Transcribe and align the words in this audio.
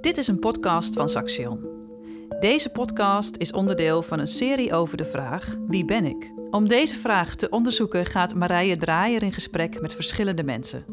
Dit 0.00 0.18
is 0.18 0.26
een 0.26 0.38
podcast 0.38 0.94
van 0.94 1.08
Saxion. 1.08 1.64
Deze 2.40 2.70
podcast 2.70 3.36
is 3.36 3.52
onderdeel 3.52 4.02
van 4.02 4.18
een 4.18 4.28
serie 4.28 4.72
over 4.72 4.96
de 4.96 5.04
vraag: 5.04 5.56
wie 5.66 5.84
ben 5.84 6.04
ik? 6.04 6.32
Om 6.50 6.68
deze 6.68 6.96
vraag 6.96 7.34
te 7.34 7.48
onderzoeken 7.48 8.06
gaat 8.06 8.34
Marije 8.34 8.76
Draaier 8.76 9.22
in 9.22 9.32
gesprek 9.32 9.80
met 9.80 9.94
verschillende 9.94 10.42
mensen. 10.42 10.84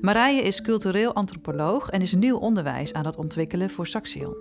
Marije 0.00 0.42
is 0.42 0.62
cultureel 0.62 1.14
antropoloog 1.14 1.88
en 1.88 2.00
is 2.00 2.14
nieuw 2.14 2.36
onderwijs 2.36 2.92
aan 2.92 3.06
het 3.06 3.16
ontwikkelen 3.16 3.70
voor 3.70 3.86
Saxion. 3.86 4.36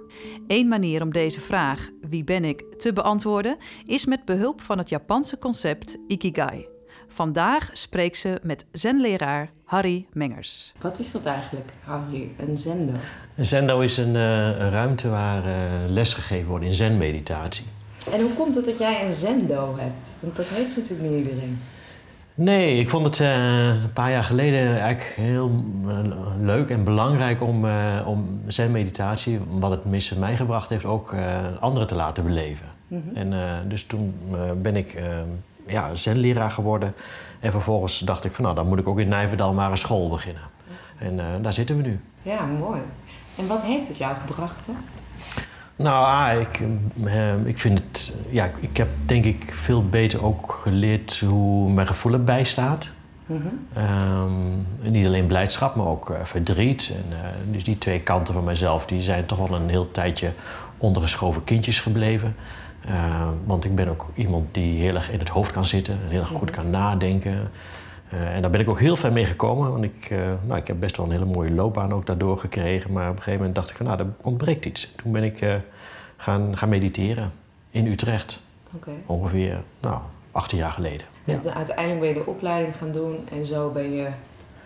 Eén 0.47 0.67
manier 0.67 1.01
om 1.01 1.11
deze 1.11 1.41
vraag, 1.41 1.89
wie 2.01 2.23
ben 2.23 2.45
ik, 2.45 2.61
te 2.77 2.93
beantwoorden 2.93 3.57
is 3.83 4.05
met 4.05 4.25
behulp 4.25 4.61
van 4.61 4.77
het 4.77 4.89
Japanse 4.89 5.37
concept 5.37 5.97
Ikigai. 6.07 6.74
Vandaag 7.07 7.69
spreekt 7.73 8.17
ze 8.17 8.39
met 8.43 8.65
zenleraar 8.71 9.49
Harry 9.65 10.05
Mengers. 10.13 10.73
Wat 10.81 10.99
is 10.99 11.11
dat 11.11 11.25
eigenlijk, 11.25 11.69
Harry, 11.83 12.29
een 12.37 12.57
zendo? 12.57 12.93
Een 13.35 13.45
zendo 13.45 13.79
is 13.79 13.97
een, 13.97 14.15
uh, 14.15 14.45
een 14.45 14.69
ruimte 14.69 15.09
waar 15.09 15.45
uh, 15.45 15.53
lesgegeven 15.87 16.47
wordt 16.47 16.65
in 16.65 16.73
zenmeditatie. 16.73 17.65
En 18.11 18.21
hoe 18.21 18.33
komt 18.33 18.55
het 18.55 18.65
dat 18.65 18.77
jij 18.77 19.05
een 19.05 19.11
zendo 19.11 19.75
hebt? 19.77 20.09
Want 20.19 20.35
dat 20.35 20.49
heeft 20.49 20.75
natuurlijk 20.77 21.09
niet 21.09 21.17
iedereen. 21.17 21.59
Nee, 22.35 22.79
ik 22.79 22.89
vond 22.89 23.05
het 23.05 23.19
uh, 23.19 23.67
een 23.67 23.93
paar 23.93 24.11
jaar 24.11 24.23
geleden 24.23 24.79
eigenlijk 24.79 25.13
heel 25.15 25.63
leuk 26.39 26.69
en 26.69 26.83
belangrijk 26.83 27.41
om, 27.41 27.65
om 28.05 28.41
zenmeditatie, 28.47 29.39
wat 29.47 29.71
het 29.71 29.85
mis 29.85 30.13
mij 30.13 30.35
gebracht 30.35 30.69
heeft, 30.69 30.85
ook 30.85 31.15
anderen 31.59 31.87
te 31.87 31.95
laten 31.95 32.23
beleven. 32.23 32.65
Mm 32.87 33.03
-hmm. 33.05 33.15
En 33.15 33.33
dus 33.69 33.85
toen 33.85 34.13
ben 34.61 34.75
ik 34.75 34.97
ja, 35.67 35.93
zenleraar 35.93 36.51
geworden. 36.51 36.93
En 37.39 37.51
vervolgens 37.51 37.99
dacht 37.99 38.25
ik 38.25 38.31
van 38.31 38.43
nou, 38.43 38.55
dan 38.55 38.67
moet 38.67 38.79
ik 38.79 38.87
ook 38.87 38.99
in 38.99 39.07
Nijverdal 39.07 39.53
maar 39.53 39.71
een 39.71 39.77
school 39.77 40.09
beginnen. 40.09 40.43
En 40.97 41.13
uh, 41.13 41.23
daar 41.41 41.53
zitten 41.53 41.77
we 41.77 41.81
nu. 41.81 41.99
Ja, 42.21 42.45
mooi. 42.45 42.81
En 43.35 43.47
wat 43.47 43.63
heeft 43.63 43.87
het 43.87 43.97
jou 43.97 44.15
gebracht? 44.25 44.65
Hè? 44.65 44.73
Nou, 45.75 46.05
ah, 46.05 46.41
ik, 46.41 46.59
uh, 47.03 47.45
ik 47.45 47.57
vind 47.57 47.79
het... 47.79 48.15
Ja, 48.29 48.51
ik 48.59 48.77
heb 48.77 48.87
denk 49.05 49.25
ik 49.25 49.53
veel 49.61 49.89
beter 49.89 50.23
ook 50.23 50.59
geleerd 50.61 51.19
hoe 51.19 51.71
mijn 51.71 51.87
gevoel 51.87 52.13
erbij 52.13 52.43
staat. 52.43 52.89
Mm 53.25 53.41
-hmm. 53.41 53.83
um, 54.83 54.91
niet 54.91 55.05
alleen 55.05 55.25
blijdschap, 55.25 55.75
maar 55.75 55.85
ook 55.85 56.09
uh, 56.09 56.17
verdriet. 56.23 56.91
En, 56.95 57.17
dus 57.51 57.63
die 57.63 57.77
twee 57.77 57.99
kanten 57.99 58.33
van 58.33 58.43
mezelf, 58.43 58.85
die 58.85 59.01
zijn 59.01 59.25
toch 59.25 59.47
wel 59.47 59.59
een 59.59 59.69
heel 59.69 59.91
tijdje 59.91 60.31
ondergeschoven 60.77 61.43
kindjes 61.43 61.79
gebleven. 61.79 62.35
Uh, 62.89 63.27
want 63.45 63.65
ik 63.65 63.75
ben 63.75 63.87
ook 63.87 64.05
iemand 64.15 64.53
die 64.53 64.81
heel 64.81 64.95
erg 64.95 65.11
in 65.11 65.19
het 65.19 65.29
hoofd 65.29 65.51
kan 65.51 65.65
zitten 65.65 65.93
en 65.93 66.09
heel 66.09 66.19
erg 66.19 66.29
goed 66.29 66.49
kan 66.49 66.69
nadenken. 66.69 67.51
Uh, 68.13 68.35
en 68.35 68.41
daar 68.41 68.51
ben 68.51 68.59
ik 68.59 68.69
ook 68.69 68.79
heel 68.79 68.95
ver 68.95 69.11
mee 69.11 69.25
gekomen, 69.25 69.71
want 69.71 69.83
ik, 69.83 70.09
uh, 70.09 70.19
nou, 70.45 70.59
ik 70.59 70.67
heb 70.67 70.79
best 70.79 70.97
wel 70.97 71.05
een 71.05 71.11
hele 71.11 71.25
mooie 71.25 71.51
loopbaan 71.51 71.93
ook 71.93 72.05
daardoor 72.05 72.37
gekregen. 72.37 72.91
Maar 72.91 73.09
op 73.09 73.15
een 73.15 73.23
gegeven 73.23 73.39
moment 73.39 73.55
dacht 73.55 73.69
ik 73.69 73.75
van 73.75 73.85
nou, 73.85 73.99
er 73.99 74.07
ontbreekt 74.21 74.65
iets. 74.65 74.91
Toen 74.95 75.11
ben 75.11 75.23
ik 75.23 75.45
gaan, 76.17 76.57
gaan 76.57 76.69
mediteren 76.69 77.31
in 77.71 77.87
Utrecht. 77.87 78.41
Okay. 78.75 78.93
Ongeveer 79.05 79.63
nou, 79.79 79.99
18 80.31 80.57
jaar 80.57 80.71
geleden. 80.71 81.05
Ja. 81.23 81.39
Uiteindelijk 81.55 81.99
ben 81.99 82.09
je 82.09 82.15
de 82.15 82.25
opleiding 82.25 82.75
gaan 82.75 82.91
doen 82.91 83.27
en 83.31 83.45
zo 83.45 83.69
ben 83.69 83.91
je 83.91 84.07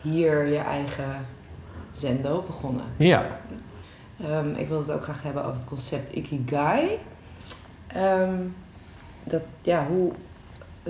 hier 0.01 0.47
je 0.47 0.57
eigen 0.57 1.25
zendo 1.93 2.43
begonnen. 2.47 2.85
Ja. 2.97 3.39
Um, 4.29 4.55
ik 4.55 4.67
wil 4.67 4.79
het 4.79 4.91
ook 4.91 5.03
graag 5.03 5.23
hebben 5.23 5.43
over 5.43 5.55
het 5.55 5.67
concept 5.67 6.13
Ikigai. 6.13 6.97
Um, 7.97 8.55
dat, 9.23 9.41
ja, 9.61 9.85
hoe 9.85 10.11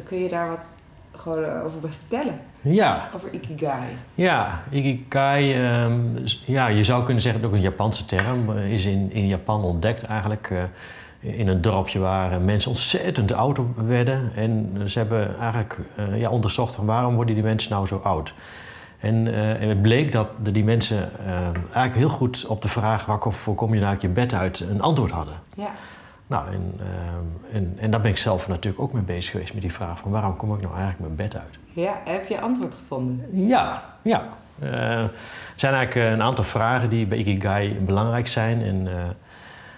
kun 0.03 0.17
je 0.17 0.30
daar 0.30 0.50
wat 0.50 0.72
gewoon 1.16 1.45
over 1.45 1.80
vertellen? 1.81 2.39
Ja. 2.61 3.09
Over 3.16 3.33
Ikigai. 3.33 3.88
Ja, 4.16 4.61
Ikigai, 4.69 5.72
um, 5.83 6.14
ja, 6.45 6.67
je 6.67 6.83
zou 6.83 7.03
kunnen 7.03 7.23
zeggen 7.23 7.41
dat 7.41 7.50
ook 7.50 7.56
een 7.56 7.64
Japanse 7.64 8.06
term 8.06 8.58
is 8.58 8.86
in, 8.86 9.11
in 9.11 9.28
Japan 9.28 9.64
ontdekt 9.64 10.03
eigenlijk. 10.03 10.50
Uh, 10.50 10.64
in 11.22 11.47
een 11.47 11.61
dorpje 11.61 12.00
waar 12.00 12.41
mensen 12.41 12.69
ontzettend 12.69 13.34
oud 13.34 13.59
werden. 13.75 14.31
En 14.36 14.81
ze 14.86 15.00
hebben 15.00 15.39
eigenlijk 15.39 15.78
uh, 16.00 16.19
ja, 16.19 16.29
onderzocht 16.29 16.75
van 16.75 16.85
waarom 16.85 17.16
worden 17.16 17.34
die 17.34 17.44
mensen 17.44 17.72
nou 17.72 17.88
zo 17.88 18.00
oud. 18.03 18.34
En, 19.00 19.28
uh, 19.28 19.62
en 19.62 19.69
het 19.69 19.81
bleek 19.81 20.12
dat 20.12 20.28
die 20.40 20.63
mensen 20.63 21.09
eigenlijk 21.63 21.95
heel 21.95 22.09
goed 22.09 22.45
op 22.45 22.62
de 22.62 22.68
vraag 22.68 23.06
waarvoor 23.06 23.56
kom 23.56 23.74
je 23.74 23.79
nou 23.79 23.91
uit 23.91 24.01
je 24.01 24.07
bed 24.07 24.34
uit 24.34 24.59
een 24.59 24.81
antwoord 24.81 25.12
hadden. 25.12 25.34
Ja. 25.53 25.72
Nou, 26.29 26.47
en, 26.53 26.73
uh, 26.79 27.56
en, 27.56 27.75
en 27.79 27.91
daar 27.91 28.01
ben 28.01 28.12
ik 28.12 28.17
zelf 28.17 28.47
natuurlijk 28.47 28.81
ook 28.81 28.94
mee 28.94 29.03
bezig 29.03 29.31
geweest 29.31 29.53
met 29.53 29.62
die 29.62 29.73
vraag 29.73 30.00
van 30.00 30.12
waarom 30.12 30.35
kom 30.35 30.53
ik 30.53 30.62
nou 30.62 30.73
eigenlijk 30.75 31.00
mijn 31.00 31.16
bed 31.16 31.35
uit? 31.35 31.57
Ja, 31.73 32.01
heb 32.06 32.28
je 32.28 32.40
antwoord 32.40 32.73
gevonden? 32.73 33.47
Ja, 33.47 33.84
ja. 34.01 34.28
Uh, 34.63 34.72
er 35.01 35.12
zijn 35.56 35.73
eigenlijk 35.73 36.13
een 36.13 36.22
aantal 36.22 36.44
vragen 36.44 36.89
die 36.89 37.06
bij 37.06 37.18
Ikigai 37.18 37.79
belangrijk 37.79 38.28
zijn. 38.28 38.62
En, 38.62 38.85
uh, 38.85 38.94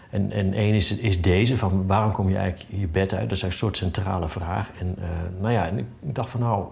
en, 0.09 0.31
en 0.31 0.53
één 0.53 0.73
is, 0.73 0.97
is 0.97 1.22
deze, 1.22 1.57
van 1.57 1.88
waarom 1.88 2.11
kom 2.11 2.29
je 2.29 2.38
eigenlijk 2.38 2.79
je 2.79 2.88
bed 2.88 3.13
uit? 3.13 3.29
Dat 3.29 3.38
is 3.38 3.44
een 3.44 3.51
soort 3.51 3.78
centrale 3.78 4.29
vraag. 4.29 4.69
En 4.79 4.97
nou 5.40 5.53
ja, 5.53 5.67
en 5.67 5.78
ik 5.78 5.85
dacht 6.00 6.29
van 6.29 6.40
nou, 6.40 6.66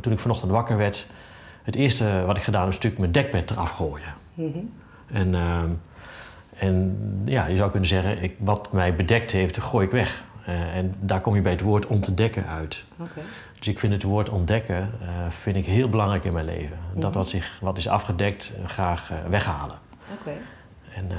toen 0.00 0.12
ik 0.12 0.18
vanochtend 0.18 0.50
wakker 0.50 0.76
werd... 0.76 1.06
het 1.62 1.74
eerste 1.74 2.24
wat 2.26 2.36
ik 2.36 2.42
gedaan 2.42 2.60
heb, 2.60 2.70
is 2.70 2.76
natuurlijk 2.76 3.02
mijn 3.02 3.24
dekbed 3.24 3.50
eraf 3.50 3.70
gooien. 3.70 4.14
Mm 4.34 4.52
-hmm. 4.52 4.72
En... 5.12 5.34
En 6.60 6.98
ja, 7.24 7.46
je 7.46 7.56
zou 7.56 7.70
kunnen 7.70 7.88
zeggen, 7.88 8.22
ik, 8.22 8.34
wat 8.38 8.72
mij 8.72 8.94
bedekt 8.94 9.32
heeft, 9.32 9.60
gooi 9.60 9.86
ik 9.86 9.92
weg. 9.92 10.24
Uh, 10.48 10.76
en 10.76 10.94
daar 10.98 11.20
kom 11.20 11.34
je 11.34 11.40
bij 11.40 11.52
het 11.52 11.60
woord 11.60 11.86
om 11.86 12.00
te 12.00 12.14
dekken 12.14 12.46
uit. 12.46 12.84
Okay. 12.96 13.22
Dus 13.58 13.68
ik 13.68 13.78
vind 13.78 13.92
het 13.92 14.02
woord 14.02 14.28
ontdekken 14.28 14.90
uh, 15.02 15.08
vind 15.40 15.56
ik 15.56 15.66
heel 15.66 15.88
belangrijk 15.88 16.24
in 16.24 16.32
mijn 16.32 16.44
leven. 16.44 16.76
Mm 16.76 16.92
-hmm. 16.92 17.00
Dat 17.00 17.14
wat, 17.14 17.28
zich, 17.28 17.58
wat 17.60 17.78
is 17.78 17.88
afgedekt, 17.88 18.56
uh, 18.58 18.68
graag 18.68 19.10
weghalen. 19.28 19.78
Okay. 20.20 20.36
En, 20.94 21.10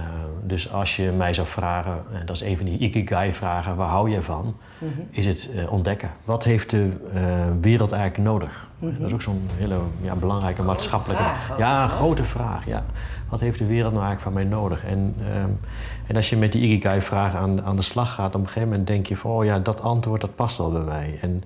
dus 0.43 0.71
als 0.71 0.95
je 0.95 1.11
mij 1.11 1.33
zou 1.33 1.47
vragen, 1.47 2.03
en 2.13 2.25
dat 2.25 2.35
is 2.35 2.41
een 2.41 2.57
van 2.57 2.65
die 2.65 2.77
Ikigai-vragen, 2.77 3.75
waar 3.75 3.89
hou 3.89 4.09
je 4.09 4.21
van? 4.21 4.45
Mm 4.45 4.91
-hmm. 4.95 5.07
Is 5.11 5.25
het 5.25 5.49
ontdekken. 5.69 6.09
Wat 6.23 6.43
heeft 6.43 6.69
de 6.69 7.57
wereld 7.61 7.91
eigenlijk 7.91 8.23
nodig? 8.23 8.69
-hmm. 8.89 8.97
Dat 8.97 9.07
is 9.07 9.13
ook 9.13 9.21
zo'n 9.21 9.49
hele 9.57 9.79
ja, 10.01 10.15
belangrijke 10.15 10.61
grote 10.61 10.71
maatschappelijke... 10.71 11.23
Vraag, 11.23 11.57
ja, 11.57 11.83
een 11.83 11.89
grote 11.89 12.23
vraag, 12.23 12.65
ja. 12.65 12.83
Wat 13.31 13.39
heeft 13.39 13.59
de 13.59 13.65
wereld 13.65 13.93
nou 13.93 14.05
eigenlijk 14.05 14.21
van 14.21 14.33
mij 14.33 14.59
nodig? 14.59 14.85
En, 14.85 15.15
um, 15.35 15.59
en 16.07 16.15
als 16.15 16.29
je 16.29 16.37
met 16.37 16.51
die 16.51 16.61
Ikigai-vraag 16.61 17.35
aan, 17.35 17.63
aan 17.63 17.75
de 17.75 17.81
slag 17.81 18.13
gaat, 18.13 18.35
op 18.35 18.41
een 18.41 18.47
gegeven 18.47 18.69
moment 18.69 18.87
denk 18.87 19.05
je 19.05 19.17
van... 19.17 19.31
oh 19.31 19.45
ja, 19.45 19.59
dat 19.59 19.81
antwoord 19.81 20.21
dat 20.21 20.35
past 20.35 20.57
wel 20.57 20.71
bij 20.71 20.81
mij. 20.81 21.17
En 21.21 21.43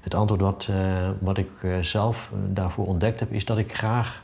het 0.00 0.14
antwoord 0.14 0.40
wat, 0.40 0.68
uh, 0.70 0.76
wat 1.18 1.38
ik 1.38 1.50
uh, 1.62 1.78
zelf 1.78 2.30
daarvoor 2.48 2.86
ontdekt 2.86 3.20
heb, 3.20 3.32
is 3.32 3.44
dat 3.44 3.58
ik 3.58 3.76
graag 3.76 4.22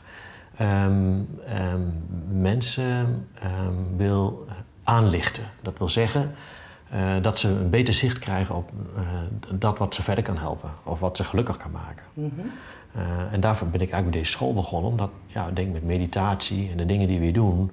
um, 0.61 1.27
um, 1.71 2.03
mensen 2.41 3.27
wil 3.97 4.45
aanlichten. 4.83 5.43
Dat 5.61 5.77
wil 5.77 5.89
zeggen... 5.89 6.31
Uh, 6.93 7.21
dat 7.21 7.39
ze 7.39 7.47
een 7.47 7.69
beter 7.69 7.93
zicht 7.93 8.19
krijgen 8.19 8.55
op 8.55 8.71
uh, 8.97 9.01
dat 9.59 9.77
wat 9.77 9.95
ze 9.95 10.03
verder 10.03 10.23
kan 10.23 10.37
helpen 10.37 10.69
of 10.83 10.99
wat 10.99 11.17
ze 11.17 11.23
gelukkig 11.23 11.57
kan 11.57 11.71
maken. 11.71 12.05
Mm 12.13 12.31
-hmm. 12.35 12.51
uh, 12.95 13.33
en 13.33 13.39
daarvoor 13.39 13.67
ben 13.67 13.81
ik 13.81 13.91
eigenlijk 13.91 14.05
met 14.05 14.23
deze 14.23 14.31
school 14.31 14.53
begonnen, 14.53 14.91
omdat 14.91 15.09
ja, 15.27 15.47
ik 15.47 15.55
denk 15.55 15.73
met 15.73 15.83
meditatie 15.83 16.69
en 16.71 16.77
de 16.77 16.85
dingen 16.85 17.07
die 17.07 17.19
we 17.19 17.31
doen, 17.31 17.71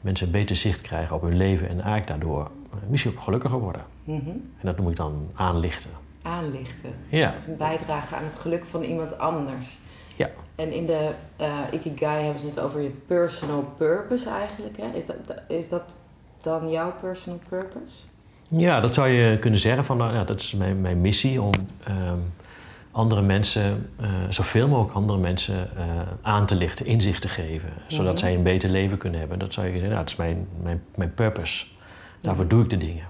mensen 0.00 0.26
een 0.26 0.32
beter 0.32 0.56
zicht 0.56 0.80
krijgen 0.80 1.16
op 1.16 1.22
hun 1.22 1.36
leven 1.36 1.68
en 1.68 1.74
eigenlijk 1.74 2.06
daardoor 2.06 2.50
misschien 2.88 3.12
ook 3.12 3.20
gelukkiger 3.20 3.58
worden. 3.58 3.84
Mm 4.04 4.20
-hmm. 4.24 4.50
En 4.58 4.66
dat 4.66 4.76
noem 4.76 4.88
ik 4.88 4.96
dan 4.96 5.28
aanlichten. 5.34 5.90
Aanlichten. 6.22 6.94
Ja. 7.08 7.30
Dus 7.30 7.46
een 7.46 7.56
bijdrage 7.56 8.14
aan 8.14 8.24
het 8.24 8.36
geluk 8.36 8.64
van 8.64 8.82
iemand 8.82 9.18
anders. 9.18 9.78
Ja. 10.16 10.30
En 10.54 10.72
in 10.72 10.86
de 10.86 11.10
Ikigai 11.72 12.22
hebben 12.22 12.40
ze 12.40 12.46
het 12.46 12.60
over 12.60 12.80
je 12.80 12.90
personal 13.06 13.72
purpose 13.76 14.30
eigenlijk. 14.30 14.76
Hè? 14.76 14.90
Is, 14.96 15.06
dat, 15.06 15.16
is 15.48 15.68
dat 15.68 15.94
dan 16.42 16.70
jouw 16.70 16.92
personal 17.00 17.40
purpose? 17.48 17.94
Ja, 18.56 18.80
dat 18.80 18.94
zou 18.94 19.08
je 19.08 19.38
kunnen 19.38 19.60
zeggen. 19.60 19.84
Van, 19.84 19.96
nou, 19.96 20.14
ja, 20.14 20.24
dat 20.24 20.40
is 20.40 20.52
mijn, 20.52 20.80
mijn 20.80 21.00
missie 21.00 21.42
om 21.42 21.52
um, 21.88 22.32
andere 22.90 23.22
mensen, 23.22 23.90
uh, 24.00 24.06
zoveel 24.28 24.68
mogelijk 24.68 24.94
andere 24.94 25.18
mensen 25.18 25.70
uh, 25.76 25.82
aan 26.22 26.46
te 26.46 26.54
lichten, 26.54 26.86
inzicht 26.86 27.20
te 27.20 27.28
geven. 27.28 27.68
Zodat 27.86 28.04
mm 28.04 28.08
-hmm. 28.08 28.16
zij 28.16 28.34
een 28.34 28.42
beter 28.42 28.70
leven 28.70 28.98
kunnen 28.98 29.20
hebben. 29.20 29.38
Dat 29.38 29.52
zou 29.52 29.66
je 29.66 29.72
zeggen, 29.72 29.90
nou, 29.90 30.00
dat 30.00 30.10
is 30.10 30.16
mijn, 30.16 30.46
mijn, 30.62 30.82
mijn 30.96 31.14
purpose. 31.14 31.66
Daarvoor 32.20 32.48
doe 32.48 32.62
ik 32.62 32.70
de 32.70 32.76
dingen. 32.76 33.06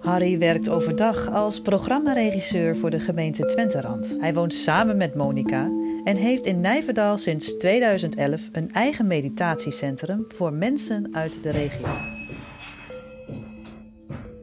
Harry 0.00 0.38
werkt 0.38 0.68
overdag 0.68 1.28
als 1.30 1.60
programmaregisseur 1.60 2.76
voor 2.76 2.90
de 2.90 3.00
gemeente 3.00 3.44
Twenterand. 3.44 4.16
Hij 4.20 4.34
woont 4.34 4.54
samen 4.54 4.96
met 4.96 5.14
Monica 5.14 5.70
en 6.04 6.16
heeft 6.16 6.46
in 6.46 6.60
Nijverdal 6.60 7.18
sinds 7.18 7.56
2011 7.56 8.40
een 8.52 8.72
eigen 8.72 9.06
meditatiecentrum 9.06 10.24
voor 10.28 10.52
mensen 10.52 11.08
uit 11.12 11.42
de 11.42 11.50
regio. 11.50 12.17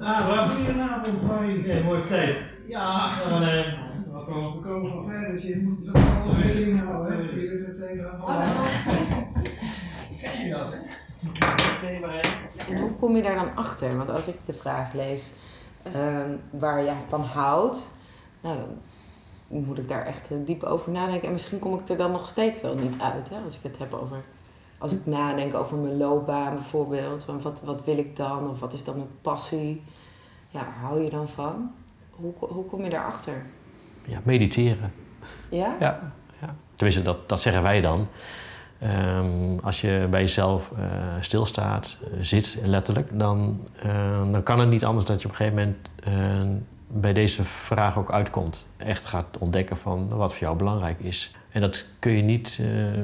Ah. 0.05 0.49
Goedenavond. 0.49 1.23
Oké, 1.59 1.83
mooi 1.83 2.01
tijd. 2.01 2.53
Ja, 2.67 3.11
Dan, 3.29 3.41
uh, 3.41 3.47
we 3.47 4.23
komen, 4.25 4.53
we 4.53 4.67
komen 4.67 4.89
van 4.91 5.05
ver, 5.05 5.31
dus 5.31 5.43
je 5.43 5.57
moet 5.57 5.89
van 5.91 6.21
alles 6.21 6.37
rekening 6.37 6.83
houden. 6.83 7.17
hè. 7.17 7.23
Files, 7.27 7.63
et 7.63 7.75
cetera. 7.75 8.19
Kijk 10.21 10.33
je 10.33 10.49
dat, 10.49 10.73
hè? 10.73 12.19
En 12.73 12.79
hoe 12.79 12.91
kom 12.91 13.15
je 13.15 13.23
daar 13.23 13.35
dan 13.35 13.55
achter? 13.55 13.97
Want 13.97 14.09
als 14.09 14.27
ik 14.27 14.35
de 14.45 14.53
vraag 14.53 14.93
lees 14.93 15.31
um, 15.95 16.39
waar 16.59 16.83
je 16.83 16.91
van 17.07 17.21
houdt, 17.21 17.89
nou, 18.41 18.57
dan 19.47 19.63
moet 19.63 19.77
ik 19.77 19.87
daar 19.87 20.05
echt 20.05 20.29
diep 20.45 20.63
over 20.63 20.91
nadenken. 20.91 21.27
En 21.27 21.33
misschien 21.33 21.59
kom 21.59 21.79
ik 21.79 21.89
er 21.89 21.97
dan 21.97 22.11
nog 22.11 22.27
steeds 22.27 22.61
wel 22.61 22.75
niet 22.75 23.01
uit, 23.01 23.29
hè, 23.29 23.35
als 23.43 23.55
ik 23.55 23.63
het 23.63 23.77
heb 23.77 23.93
over 23.93 24.23
als 24.77 24.91
ik 24.91 25.05
nadenk 25.05 25.53
over 25.53 25.77
mijn 25.77 25.97
loopbaan 25.97 26.53
bijvoorbeeld, 26.53 27.23
van 27.23 27.41
wat, 27.41 27.59
wat 27.63 27.83
wil 27.83 27.97
ik 27.97 28.15
dan 28.15 28.49
of 28.49 28.59
wat 28.59 28.73
is 28.73 28.83
dan 28.83 28.95
mijn 28.95 29.09
passie? 29.21 29.83
Ja, 30.55 30.61
waar 30.61 30.89
hou 30.89 31.03
je 31.03 31.09
dan 31.09 31.29
van? 31.29 31.71
Hoe, 32.09 32.33
hoe 32.39 32.65
kom 32.65 32.83
je 32.83 32.89
daarachter? 32.89 33.45
Ja, 34.05 34.19
mediteren. 34.23 34.93
Ja? 35.49 35.75
Ja, 35.79 36.11
ja. 36.41 36.55
Tenminste, 36.75 37.03
dat, 37.03 37.29
dat 37.29 37.41
zeggen 37.41 37.63
wij 37.63 37.81
dan. 37.81 38.07
Ehm, 38.79 39.57
als 39.63 39.81
je 39.81 40.07
bij 40.09 40.21
jezelf 40.21 40.71
eh, 40.77 40.85
stilstaat, 41.19 41.97
eh, 42.03 42.17
zit 42.21 42.59
letterlijk, 42.63 43.19
dan, 43.19 43.67
eh, 43.81 44.31
dan 44.31 44.43
kan 44.43 44.59
het 44.59 44.69
niet 44.69 44.85
anders 44.85 45.05
dat 45.05 45.21
je 45.21 45.27
op 45.27 45.31
een 45.31 45.37
gegeven 45.37 45.59
moment 45.59 45.89
bij 46.87 47.13
deze 47.13 47.43
vraag 47.43 47.97
ook 47.97 48.11
uitkomt. 48.11 48.65
Echt 48.77 49.05
gaat 49.05 49.37
ontdekken 49.39 49.77
van 49.77 50.07
wat 50.07 50.31
voor 50.31 50.41
jou 50.41 50.57
belangrijk 50.57 50.99
is. 50.99 51.35
En 51.55 51.61
dat 51.61 51.85
kun 51.99 52.11
je 52.11 52.21
niet 52.21 52.59
eh, 52.61 53.01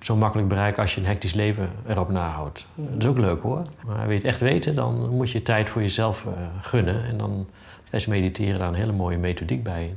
zo 0.00 0.16
makkelijk 0.16 0.48
bereiken 0.48 0.82
als 0.82 0.94
je 0.94 1.00
een 1.00 1.06
hectisch 1.06 1.34
leven 1.34 1.70
erop 1.86 2.08
nahoudt. 2.08 2.66
Dat 2.74 3.02
is 3.02 3.06
ook 3.06 3.18
leuk 3.18 3.42
hoor. 3.42 3.62
Maar 3.86 4.00
wil 4.00 4.10
je 4.10 4.16
het 4.16 4.24
echt 4.24 4.40
weten, 4.40 4.74
dan 4.74 5.08
moet 5.08 5.30
je 5.30 5.42
tijd 5.42 5.70
voor 5.70 5.82
jezelf 5.82 6.26
eh, 6.26 6.32
gunnen. 6.60 7.04
En 7.04 7.18
dan 7.18 7.48
is 7.90 8.06
mediteren 8.06 8.58
daar 8.58 8.68
een 8.68 8.74
hele 8.74 8.92
mooie 8.92 9.18
methodiek 9.18 9.62
bij. 9.62 9.96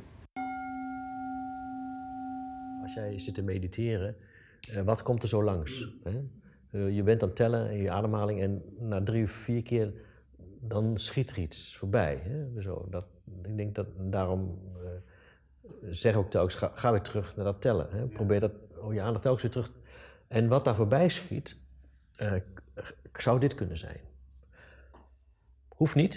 Als 2.82 2.94
jij 2.94 3.20
zit 3.20 3.34
te 3.34 3.42
mediteren, 3.42 4.16
eh, 4.74 4.82
wat 4.82 5.04
komt 5.04 5.22
er 5.24 5.30
zo 5.30 5.44
langs? 5.44 5.88
Hè? 6.04 6.20
Je 6.88 7.04
bent 7.04 7.22
aan 7.22 7.28
het 7.28 7.38
tellen 7.38 7.72
in 7.72 7.82
je 7.82 7.92
ademhaling 7.92 8.42
en 8.42 8.62
na 8.80 9.04
drie 9.04 9.24
of 9.24 9.32
vier 9.32 9.62
keer 9.62 9.94
dan 10.60 10.98
schiet 10.98 11.32
er 11.32 11.38
iets 11.38 11.76
voorbij. 11.78 12.22
Hè? 12.24 12.62
Zo, 12.62 12.88
dat, 12.90 13.06
ik 13.44 13.58
denk 13.58 13.76
dat 13.76 13.88
daarom 14.00 14.60
zeg 15.90 16.16
ook 16.16 16.32
telkens, 16.32 16.56
ga, 16.56 16.72
ga 16.76 16.92
weer 16.92 17.02
terug 17.02 17.36
naar 17.36 17.46
dat 17.46 17.62
tellen. 17.62 17.88
Hè? 17.92 18.08
Probeer 18.08 18.40
dat, 18.40 18.52
oh, 18.78 18.94
je 18.94 19.02
aandacht 19.02 19.22
telkens 19.22 19.44
weer 19.44 19.52
terug. 19.52 19.72
En 20.28 20.48
wat 20.48 20.66
daar 20.66 20.76
voorbij 20.76 21.10
schiet, 21.10 21.58
eh, 22.16 22.34
zou 23.14 23.40
dit 23.40 23.56
kunnen 23.56 23.78
zijn. 23.78 24.00
Hoeft 25.68 25.96
niet. 25.96 26.14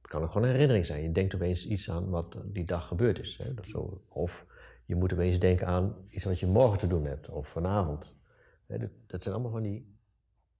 Het 0.00 0.10
kan 0.10 0.22
ook 0.22 0.28
gewoon 0.28 0.42
een 0.42 0.52
herinnering 0.52 0.86
zijn. 0.86 1.02
Je 1.02 1.12
denkt 1.12 1.34
opeens 1.34 1.66
iets 1.66 1.90
aan 1.90 2.10
wat 2.10 2.36
die 2.44 2.64
dag 2.64 2.86
gebeurd 2.86 3.18
is. 3.18 3.36
Hè? 3.36 3.54
Dat 3.54 3.66
zo. 3.66 4.02
Of 4.08 4.46
je 4.84 4.96
moet 4.96 5.12
opeens 5.12 5.38
denken 5.38 5.66
aan 5.66 5.96
iets 6.08 6.24
wat 6.24 6.40
je 6.40 6.46
morgen 6.46 6.78
te 6.78 6.86
doen 6.86 7.04
hebt 7.04 7.28
of 7.28 7.48
vanavond. 7.48 8.14
Dat 9.06 9.22
zijn 9.22 9.34
allemaal 9.34 9.52
van 9.52 9.62
die, 9.62 9.98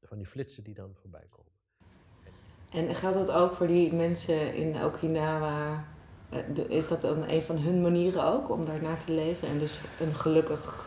van 0.03 0.19
die 0.19 0.27
flitsen 0.27 0.65
die 0.65 0.75
dan 0.75 0.95
voorbij 1.01 1.27
komen. 1.31 1.53
En 2.71 2.95
geldt 2.95 3.17
dat 3.17 3.31
ook 3.31 3.53
voor 3.53 3.67
die 3.67 3.93
mensen 3.93 4.55
in 4.55 4.85
Okinawa? 4.85 5.85
Eh, 6.31 6.39
de- 6.55 6.69
Is 6.69 6.89
dat 6.89 7.03
dan 7.03 7.25
een 7.29 7.43
van 7.43 7.59
hun 7.59 7.81
manieren 7.83 8.25
ook 8.25 8.51
om 8.51 8.65
daarna 8.65 8.95
te 9.07 9.13
leven 9.13 9.49
en 9.49 9.59
dus 9.59 9.81
een 10.01 10.15
gelukkig 10.15 10.87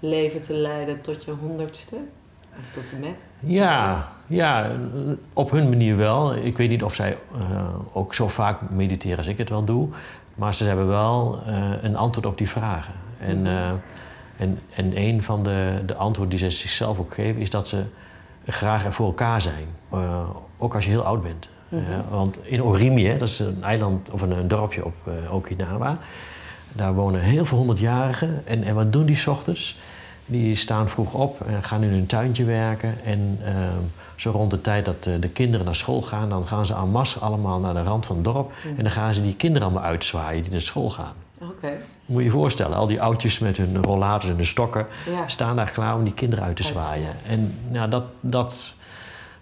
leven 0.00 0.40
te 0.40 0.54
leiden 0.54 1.00
tot 1.00 1.24
je 1.24 1.30
honderdste? 1.30 1.96
Of 2.58 2.72
tot 2.74 2.84
en 2.92 3.00
met? 3.00 3.16
Ja, 3.40 4.08
ja, 4.26 4.70
op 5.32 5.50
hun 5.50 5.68
manier 5.68 5.96
wel. 5.96 6.34
Ik 6.34 6.56
weet 6.56 6.68
niet 6.68 6.82
of 6.82 6.94
zij 6.94 7.18
eh, 7.38 7.74
ook 7.92 8.14
zo 8.14 8.28
vaak 8.28 8.70
mediteren 8.70 9.18
als 9.18 9.26
ik 9.26 9.38
het 9.38 9.48
wel 9.48 9.64
doe. 9.64 9.88
Maar 10.34 10.54
ze 10.54 10.64
hebben 10.64 10.86
wel 10.86 11.38
eh, 11.46 11.82
een 11.82 11.96
antwoord 11.96 12.26
op 12.26 12.38
die 12.38 12.48
vragen. 12.48 12.94
En, 13.18 13.46
eh, 13.46 13.68
en, 14.36 14.58
en 14.74 14.98
een 14.98 15.22
van 15.22 15.44
de, 15.44 15.82
de 15.86 15.94
antwoorden 15.94 16.36
die 16.38 16.50
ze 16.50 16.56
zichzelf 16.56 16.98
ook 16.98 17.14
geven... 17.14 17.40
is 17.40 17.50
dat 17.50 17.68
ze 17.68 17.82
graag 18.46 18.84
er 18.84 18.92
voor 18.92 19.06
elkaar 19.06 19.42
zijn. 19.42 19.66
Ook 20.58 20.74
als 20.74 20.84
je 20.84 20.90
heel 20.90 21.04
oud 21.04 21.22
bent. 21.22 21.48
Eh, 21.78 22.10
want 22.10 22.38
in 22.42 22.62
Orimi, 22.62 23.06
hè, 23.06 23.18
dat 23.18 23.28
is 23.28 23.38
een 23.38 23.62
eiland 23.62 24.10
of 24.10 24.22
een, 24.22 24.30
een 24.30 24.48
dorpje 24.48 24.84
op 24.84 24.94
eh, 25.06 25.34
Okinawa... 25.34 25.98
daar 26.72 26.94
wonen 26.94 27.20
heel 27.20 27.44
veel 27.44 27.58
honderdjarigen. 27.58 28.42
En, 28.46 28.62
en 28.62 28.74
wat 28.74 28.92
doen 28.92 29.04
die 29.06 29.16
's 29.16 29.26
ochtends? 29.26 29.76
Die 30.26 30.56
staan 30.56 30.88
vroeg 30.88 31.14
op 31.14 31.40
en 31.46 31.62
gaan 31.62 31.82
in 31.82 31.90
hun 31.90 32.06
tuintje 32.06 32.44
werken. 32.44 32.94
En 33.04 33.38
ehm, 33.44 33.82
zo 34.16 34.30
rond 34.30 34.50
de 34.50 34.60
tijd 34.60 34.84
dat 34.84 35.06
eh, 35.06 35.12
de 35.20 35.28
kinderen 35.28 35.66
naar 35.66 35.76
school 35.76 36.02
gaan, 36.02 36.28
dan 36.28 36.46
gaan 36.46 36.66
ze 36.66 36.74
en 36.74 36.90
masse 36.90 37.18
allemaal 37.18 37.58
naar 37.60 37.74
de 37.74 37.82
rand 37.82 38.06
van 38.06 38.16
het 38.16 38.24
dorp. 38.24 38.52
En 38.76 38.82
dan 38.82 38.92
gaan 38.92 39.14
ze 39.14 39.22
die 39.22 39.34
kinderen 39.34 39.68
allemaal 39.68 39.88
uitzwaaien 39.88 40.42
die 40.42 40.52
naar 40.52 40.60
school 40.60 40.90
gaan. 40.90 41.12
Oké. 41.38 41.72
Moet 42.06 42.18
je 42.18 42.24
je 42.24 42.30
voorstellen, 42.30 42.76
al 42.76 42.86
die 42.86 43.02
oudjes 43.02 43.38
met 43.38 43.56
hun 43.56 43.82
rollators 43.82 44.30
en 44.30 44.36
hun 44.36 44.46
stokken 44.46 44.86
Ja. 45.10 45.28
staan 45.28 45.56
daar 45.56 45.70
klaar 45.70 45.94
om 45.94 46.04
die 46.04 46.14
kinderen 46.14 46.44
uit 46.44 46.56
te 46.56 46.62
zwaaien. 46.62 47.08
En 47.28 47.58
nou, 47.68 47.90
dat, 47.90 48.04
dat 48.20 48.74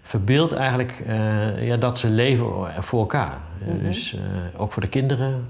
verbeeldt 0.03 0.51
eigenlijk 0.51 1.03
eh, 1.07 1.67
ja, 1.67 1.77
dat 1.77 1.99
ze 1.99 2.09
leven 2.09 2.45
voor 2.83 2.99
elkaar. 2.99 3.39
Eh, 3.61 3.67
Mhm. 3.67 3.83
Dus 3.83 4.13
eh, 4.13 4.21
ook 4.61 4.71
voor 4.71 4.81
de 4.81 4.89
kinderen 4.89 5.47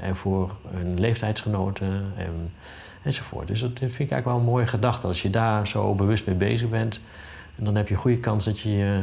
en 0.00 0.16
voor 0.16 0.56
hun 0.68 1.00
leeftijdsgenoten 1.00 2.12
en, 2.16 2.52
enzovoort. 3.02 3.48
Dus 3.48 3.60
dat 3.60 3.70
vind 3.78 3.92
ik 3.92 3.98
eigenlijk 3.98 4.24
wel 4.24 4.36
een 4.36 4.44
mooie 4.44 4.66
gedachte. 4.66 5.06
Als 5.06 5.22
je 5.22 5.30
daar 5.30 5.68
zo 5.68 5.94
bewust 5.94 6.26
mee 6.26 6.36
bezig 6.36 6.68
bent, 6.68 7.00
en 7.58 7.64
dan 7.64 7.74
heb 7.74 7.88
je 7.88 7.94
een 7.94 8.00
goede 8.00 8.18
kans 8.18 8.44
dat 8.44 8.60
je 8.60 8.70
je, 8.70 9.00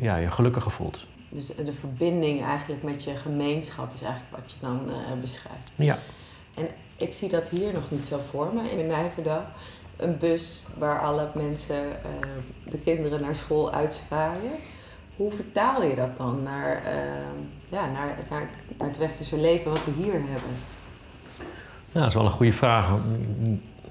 ja, 0.00 0.16
je 0.16 0.30
gelukkiger 0.30 0.70
voelt. 0.70 1.06
Dus 1.28 1.46
de 1.46 1.72
verbinding 1.72 2.44
eigenlijk 2.44 2.82
met 2.82 3.04
je 3.04 3.14
gemeenschap 3.14 3.94
is 3.94 4.02
eigenlijk 4.02 4.36
wat 4.36 4.50
je 4.50 4.56
dan 4.60 4.80
beschrijft. 5.20 5.72
Ja. 5.74 5.98
En 6.54 6.66
ik 6.96 7.12
zie 7.12 7.28
dat 7.28 7.48
hier 7.48 7.72
nog 7.72 7.90
niet 7.90 8.06
zo 8.06 8.20
voor 8.30 8.50
me 8.54 8.70
in 8.70 8.86
Nijverdal. 8.86 9.42
Een 9.96 10.18
bus 10.18 10.62
waar 10.78 11.00
alle 11.00 11.28
mensen 11.34 12.04
eh, 12.04 12.70
de 12.70 12.78
kinderen 12.78 13.20
naar 13.20 13.36
school 13.36 13.72
uitzwaaien. 13.72 14.52
Hoe 15.16 15.32
vertaal 15.32 15.82
je 15.82 15.94
dat 15.94 16.16
dan 16.16 16.42
naar, 16.42 16.82
eh, 16.84 16.92
ja, 17.68 17.86
naar, 17.86 18.16
naar, 18.30 18.48
naar 18.78 18.88
het 18.88 18.98
westerse 18.98 19.36
leven 19.36 19.70
wat 19.70 19.84
we 19.84 19.92
hier 19.96 20.12
hebben? 20.12 20.50
Ja, 21.92 22.00
dat 22.00 22.08
is 22.08 22.14
wel 22.14 22.24
een 22.24 22.30
goede 22.30 22.52
vraag. 22.52 22.88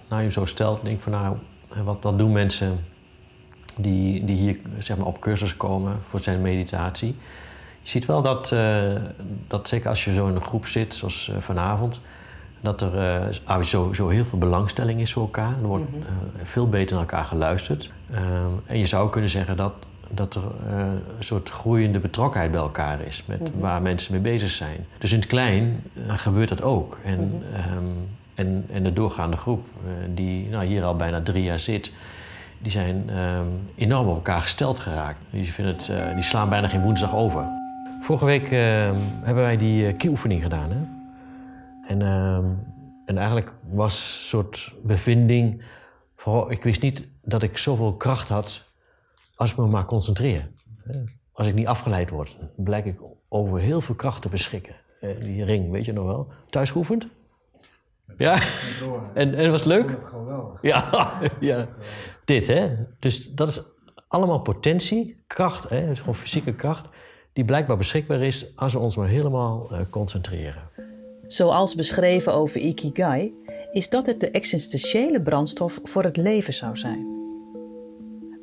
Nou, 0.09 0.23
je 0.23 0.31
zo 0.31 0.45
stelt, 0.45 0.83
denk 0.83 0.95
ik 0.97 1.03
van 1.03 1.11
nou, 1.11 1.37
wat, 1.83 1.97
wat 2.01 2.17
doen 2.17 2.31
mensen 2.31 2.85
die, 3.75 4.25
die 4.25 4.35
hier 4.35 4.59
zeg 4.79 4.97
maar, 4.97 5.07
op 5.07 5.19
cursus 5.19 5.57
komen 5.57 6.01
voor 6.09 6.19
zijn 6.19 6.41
meditatie? 6.41 7.15
Je 7.81 7.89
ziet 7.89 8.05
wel 8.05 8.21
dat, 8.21 8.51
eh, 8.51 8.95
dat 9.47 9.67
zeker 9.67 9.89
als 9.89 10.05
je 10.05 10.13
zo 10.13 10.27
in 10.27 10.35
een 10.35 10.41
groep 10.41 10.65
zit, 10.65 10.93
zoals 10.93 11.31
vanavond, 11.39 12.01
dat 12.63 12.81
er 12.81 12.97
eh, 12.97 13.27
ah, 13.43 13.63
sowieso 13.63 14.09
heel 14.09 14.25
veel 14.25 14.39
belangstelling 14.39 14.99
is 15.01 15.13
voor 15.13 15.21
elkaar. 15.21 15.53
Er 15.61 15.67
wordt 15.67 15.85
eh, 15.85 16.11
veel 16.43 16.69
beter 16.69 16.91
naar 16.91 17.05
elkaar 17.05 17.25
geluisterd. 17.25 17.91
Eh, 18.11 18.21
en 18.65 18.79
je 18.79 18.85
zou 18.85 19.09
kunnen 19.09 19.29
zeggen 19.29 19.57
dat, 19.57 19.73
dat 20.09 20.35
er 20.35 20.41
eh, 20.67 20.77
een 21.17 21.23
soort 21.23 21.49
groeiende 21.49 21.99
betrokkenheid 21.99 22.51
bij 22.51 22.59
elkaar 22.59 23.01
is, 23.01 23.23
met 23.25 23.51
waar 23.59 23.81
mensen 23.81 24.11
mee 24.11 24.21
bezig 24.21 24.49
zijn. 24.49 24.85
Dus 24.97 25.11
in 25.11 25.19
het 25.19 25.27
klein 25.27 25.83
gebeurt 26.07 26.49
dat 26.49 26.61
ook. 26.61 26.99
En, 27.03 27.43
ehm, 27.53 27.83
en, 28.35 28.65
en 28.71 28.83
de 28.83 28.93
doorgaande 28.93 29.37
groep, 29.37 29.65
die 30.13 30.49
nou, 30.49 30.65
hier 30.65 30.83
al 30.83 30.95
bijna 30.95 31.21
drie 31.21 31.43
jaar 31.43 31.59
zit, 31.59 31.91
die 32.59 32.71
zijn 32.71 33.09
ehm, 33.09 33.45
enorm 33.75 34.07
op 34.07 34.15
elkaar 34.15 34.41
gesteld 34.41 34.79
geraakt. 34.79 35.19
Die, 35.29 35.53
vinden 35.53 35.75
het, 35.75 35.91
die 36.13 36.23
slaan 36.23 36.49
bijna 36.49 36.67
geen 36.67 36.81
woensdag 36.81 37.15
over. 37.15 37.45
Vorige 38.01 38.25
week 38.25 38.51
ehm, 38.51 38.95
hebben 39.21 39.43
wij 39.43 39.57
die 39.57 39.95
uh, 40.03 40.09
oefening 40.09 40.41
gedaan. 40.41 40.69
Hè? 40.69 40.92
En, 41.93 42.01
ehm, 42.01 42.45
en 43.05 43.17
eigenlijk 43.17 43.53
was 43.71 43.93
een 43.93 44.27
soort 44.27 44.73
bevinding 44.83 45.63
van... 46.15 46.33
oh, 46.33 46.51
ik 46.51 46.63
wist 46.63 46.81
niet 46.81 47.07
dat 47.21 47.43
ik 47.43 47.57
zoveel 47.57 47.95
kracht 47.95 48.29
had 48.29 48.71
als 49.35 49.51
ik 49.51 49.57
me 49.57 49.67
maar 49.67 49.85
concentreer. 49.85 50.49
Hè. 50.83 51.03
Als 51.31 51.47
ik 51.47 51.53
niet 51.53 51.67
afgeleid 51.67 52.09
word, 52.09 52.37
blijk 52.55 52.85
ik 52.85 53.01
over 53.29 53.59
heel 53.59 53.81
veel 53.81 53.95
kracht 53.95 54.21
te 54.21 54.29
beschikken. 54.29 54.75
Eh, 55.01 55.09
Die 55.19 55.43
ring, 55.45 55.71
weet 55.71 55.85
je 55.85 55.93
nog 55.93 56.05
wel? 56.05 56.31
Thuis 56.49 56.71
geoefend? 56.71 57.07
Ja? 58.17 58.39
En, 59.13 59.35
en 59.35 59.51
was 59.51 59.59
het 59.59 59.69
leuk? 59.69 59.87
Dat 59.89 60.05
geweldig. 60.05 60.61
Ja, 60.61 61.11
ja. 61.39 61.67
Dit, 62.25 62.47
hè? 62.47 62.75
Dus 62.99 63.33
dat 63.33 63.47
is 63.47 63.61
allemaal 64.07 64.39
potentie, 64.41 65.23
kracht, 65.27 65.69
hè? 65.69 65.85
Dus 65.87 65.99
gewoon 65.99 66.15
fysieke 66.15 66.53
kracht, 66.53 66.89
die 67.33 67.45
blijkbaar 67.45 67.77
beschikbaar 67.77 68.21
is 68.21 68.55
als 68.55 68.73
we 68.73 68.79
ons 68.79 68.95
maar 68.95 69.07
helemaal 69.07 69.71
eh, 69.71 69.79
concentreren. 69.89 70.69
Zoals 71.33 71.75
beschreven 71.75 72.33
over 72.33 72.61
Ikigai, 72.61 73.33
is 73.71 73.89
dat 73.89 74.05
het 74.05 74.19
de 74.19 74.31
existentiële 74.31 75.21
brandstof 75.21 75.79
voor 75.83 76.03
het 76.03 76.17
leven 76.17 76.53
zou 76.53 76.77
zijn. 76.77 77.05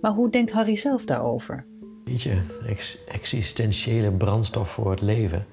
Maar 0.00 0.10
hoe 0.10 0.30
denkt 0.30 0.50
Harry 0.50 0.76
zelf 0.76 1.04
daarover? 1.04 1.64
Weet 2.04 2.22
je, 2.22 2.40
ex- 2.66 3.04
existentiële 3.08 4.10
brandstof 4.10 4.70
voor 4.70 4.90
het 4.90 5.00
leven. 5.00 5.46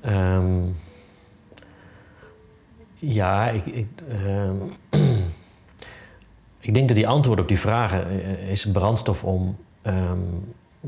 Ehm, 0.00 0.60
ja, 2.98 3.48
ik, 3.48 3.66
ik, 3.66 3.86
ehm, 4.08 4.56
ik 6.68 6.74
denk 6.74 6.88
dat 6.88 6.96
die 6.96 7.08
antwoord 7.08 7.40
op 7.40 7.48
die 7.48 7.58
vragen 7.58 8.06
eh, 8.08 8.50
is 8.50 8.70
brandstof 8.70 9.24
om 9.24 9.56
ehm, 9.82 10.18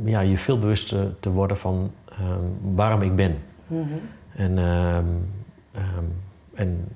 ja, 0.04 0.20
je 0.20 0.38
veel 0.38 0.58
bewuster 0.58 1.14
te 1.20 1.30
worden 1.30 1.56
van 1.56 1.92
ehm, 2.08 2.74
waarom 2.74 3.02
ik 3.02 3.16
ben. 3.16 3.38
En, 4.32 4.58
ehm, 4.58 5.04
ehm, 5.76 6.04
en, 6.54 6.88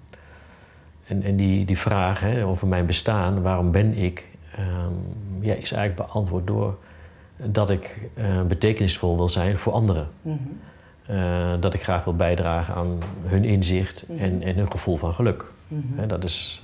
en, 1.07 1.23
en 1.23 1.37
die, 1.37 1.65
die 1.65 1.79
vraag 1.79 2.21
hè, 2.21 2.47
over 2.47 2.67
mijn 2.67 2.87
bestaan, 2.87 3.43
waarom 3.43 3.71
ben 3.71 3.97
ik, 3.97 4.27
ehm, 4.57 4.93
ja, 5.41 5.55
is 5.55 5.73
eigenlijk 5.73 6.11
beantwoord 6.11 6.47
door 6.47 6.77
dat 7.45 7.71
ik 7.71 8.11
eh, 8.15 8.43
betekenisvol 8.43 9.17
wil 9.17 9.29
zijn 9.29 9.57
voor 9.57 9.73
anderen. 9.73 10.09
Eh, 11.07 11.53
dat 11.61 11.75
ik 11.75 11.83
graag 11.83 12.05
wil 12.05 12.17
bijdragen 12.17 12.75
aan 12.75 12.99
hun 13.23 13.45
inzicht 13.45 14.05
en, 14.19 14.43
en 14.43 14.57
hun 14.57 14.71
gevoel 14.71 14.97
van 14.97 15.15
geluk. 15.15 15.45
Hè, 15.95 16.07
dat 16.07 16.25
is 16.25 16.63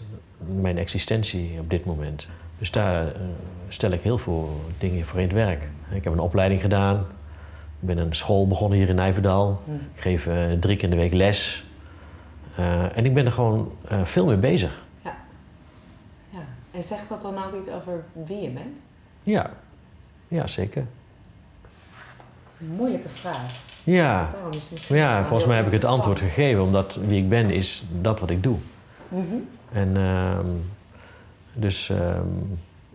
mijn 0.60 0.78
existentie 0.78 1.50
op 1.60 1.70
dit 1.70 1.84
moment. 1.84 2.28
Dus 2.58 2.70
daar 2.70 3.06
eh, 3.06 3.12
stel 3.68 3.90
ik 3.90 4.00
heel 4.00 4.18
veel 4.18 4.60
dingen 4.78 5.04
voor 5.04 5.18
in 5.20 5.26
het 5.26 5.34
werk. 5.34 5.68
Ik 5.90 6.04
heb 6.04 6.12
een 6.12 6.18
opleiding 6.18 6.60
gedaan. 6.60 6.96
Ik 7.80 7.86
ben 7.86 7.98
een 7.98 8.16
school 8.16 8.46
begonnen 8.46 8.78
hier 8.78 8.88
in 8.88 8.94
Nijverdal. 8.94 9.62
Ik 9.94 10.00
geef 10.00 10.28
drie 10.60 10.76
keer 10.76 10.84
in 10.84 10.90
de 10.90 10.96
week 10.96 11.12
les. 11.12 11.65
Eh, 12.56 12.96
en 12.96 13.04
ik 13.04 13.14
ben 13.14 13.26
er 13.26 13.32
gewoon 13.32 13.72
eh, 13.88 14.04
veel 14.04 14.26
mee 14.26 14.36
bezig. 14.36 14.82
Ja. 15.02 15.16
ja. 16.30 16.44
En 16.70 16.82
zegt 16.82 17.08
dat 17.08 17.20
dan 17.20 17.34
ook 17.34 17.60
iets 17.60 17.70
over 17.70 18.04
wie 18.12 18.40
je 18.40 18.50
bent? 18.50 18.76
Ja, 19.22 19.50
ja 20.28 20.46
zeker. 20.46 20.84
Moeilijke 22.58 23.08
vraag. 23.08 23.64
Ja, 23.84 24.30
ja 24.88 25.24
volgens 25.24 25.46
mij 25.46 25.56
heb 25.56 25.66
ik 25.66 25.72
het 25.72 25.84
antwoord 25.84 26.20
gegeven, 26.20 26.62
omdat 26.62 26.98
wie 27.06 27.22
ik 27.22 27.28
ben 27.28 27.50
is 27.50 27.84
dat 28.00 28.20
wat 28.20 28.30
ik 28.30 28.42
doe. 28.42 28.56
Mhm. 29.08 29.36
En 29.72 29.96
ehm, 29.96 30.46
dus 31.52 31.90
ehm, 31.90 32.26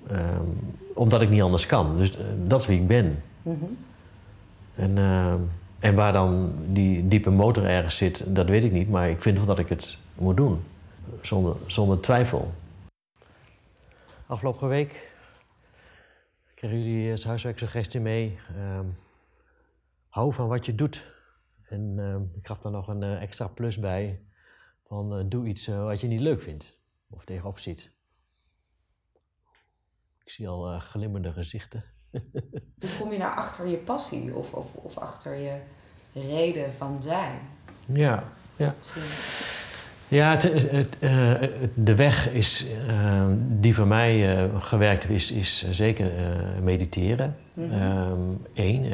ehm, 0.07 0.45
omdat 0.93 1.21
ik 1.21 1.29
niet 1.29 1.41
anders 1.41 1.65
kan. 1.65 1.97
Dus 1.97 2.17
eh, 2.17 2.23
dat 2.37 2.61
is 2.61 2.67
wie 2.67 2.79
ik 2.79 2.87
ben. 2.87 3.23
Mhm. 3.41 3.65
En, 4.75 4.97
ehm, 4.97 5.39
en 5.81 5.95
waar 5.95 6.13
dan 6.13 6.55
die 6.67 7.07
diepe 7.07 7.29
motor 7.29 7.65
ergens 7.65 7.97
zit, 7.97 8.35
dat 8.35 8.47
weet 8.49 8.63
ik 8.63 8.71
niet. 8.71 8.89
Maar 8.89 9.09
ik 9.09 9.21
vind 9.21 9.37
wel 9.37 9.45
dat 9.45 9.59
ik 9.59 9.69
het 9.69 9.97
moet 10.15 10.37
doen. 10.37 10.63
Zonder, 11.21 11.55
zonder 11.67 11.99
twijfel. 11.99 12.53
Afgelopen 14.25 14.67
week 14.67 15.11
kregen 16.55 16.83
jullie 16.83 17.11
als 17.11 17.23
huiswerksuggestie 17.23 17.99
mee. 17.99 18.39
ehm, 18.55 18.85
hou 20.07 20.33
van 20.33 20.47
wat 20.47 20.65
je 20.65 20.75
doet. 20.75 21.15
En 21.69 21.99
ehm, 21.99 22.21
ik 22.37 22.45
gaf 22.45 22.59
daar 22.59 22.71
nog 22.71 22.87
een 22.87 23.03
eh, 23.03 23.21
extra 23.21 23.47
plus 23.47 23.79
bij. 23.79 24.25
Van 24.87 25.17
eh, 25.17 25.25
doe 25.27 25.47
iets 25.47 25.67
eh, 25.67 25.83
wat 25.83 26.01
je 26.01 26.07
niet 26.07 26.19
leuk 26.19 26.41
vindt. 26.41 26.79
Of 27.09 27.25
tegenop 27.25 27.59
ziet. 27.59 27.91
Ik 30.23 30.29
zie 30.29 30.47
al 30.47 30.79
glimmende 30.79 31.31
gezichten. 31.31 31.83
Hoe 32.79 32.89
kom 32.99 33.11
je 33.11 33.17
nou 33.17 33.35
achter 33.35 33.67
je 33.67 33.77
passie 33.77 34.35
of, 34.35 34.53
of, 34.53 34.65
of 34.73 34.97
achter 34.97 35.35
je 35.35 35.53
reden 36.13 36.73
van 36.77 36.99
zijn? 37.01 37.39
Ja, 37.85 38.23
ja. 38.55 38.75
Ja, 40.07 40.31
het, 40.31 40.43
het, 40.43 40.71
het, 40.71 40.97
eh, 40.99 41.33
de 41.73 41.95
weg 41.95 42.29
is, 42.29 42.65
eh, 42.87 43.25
die 43.59 43.75
voor 43.75 43.87
mij 43.87 44.37
eh, 44.37 44.61
gewerkt 44.61 45.09
is, 45.09 45.31
is 45.31 45.71
zeker 45.71 46.11
mediteren. 46.63 47.35
Mhm. 47.53 47.73
Eén. 48.53 48.85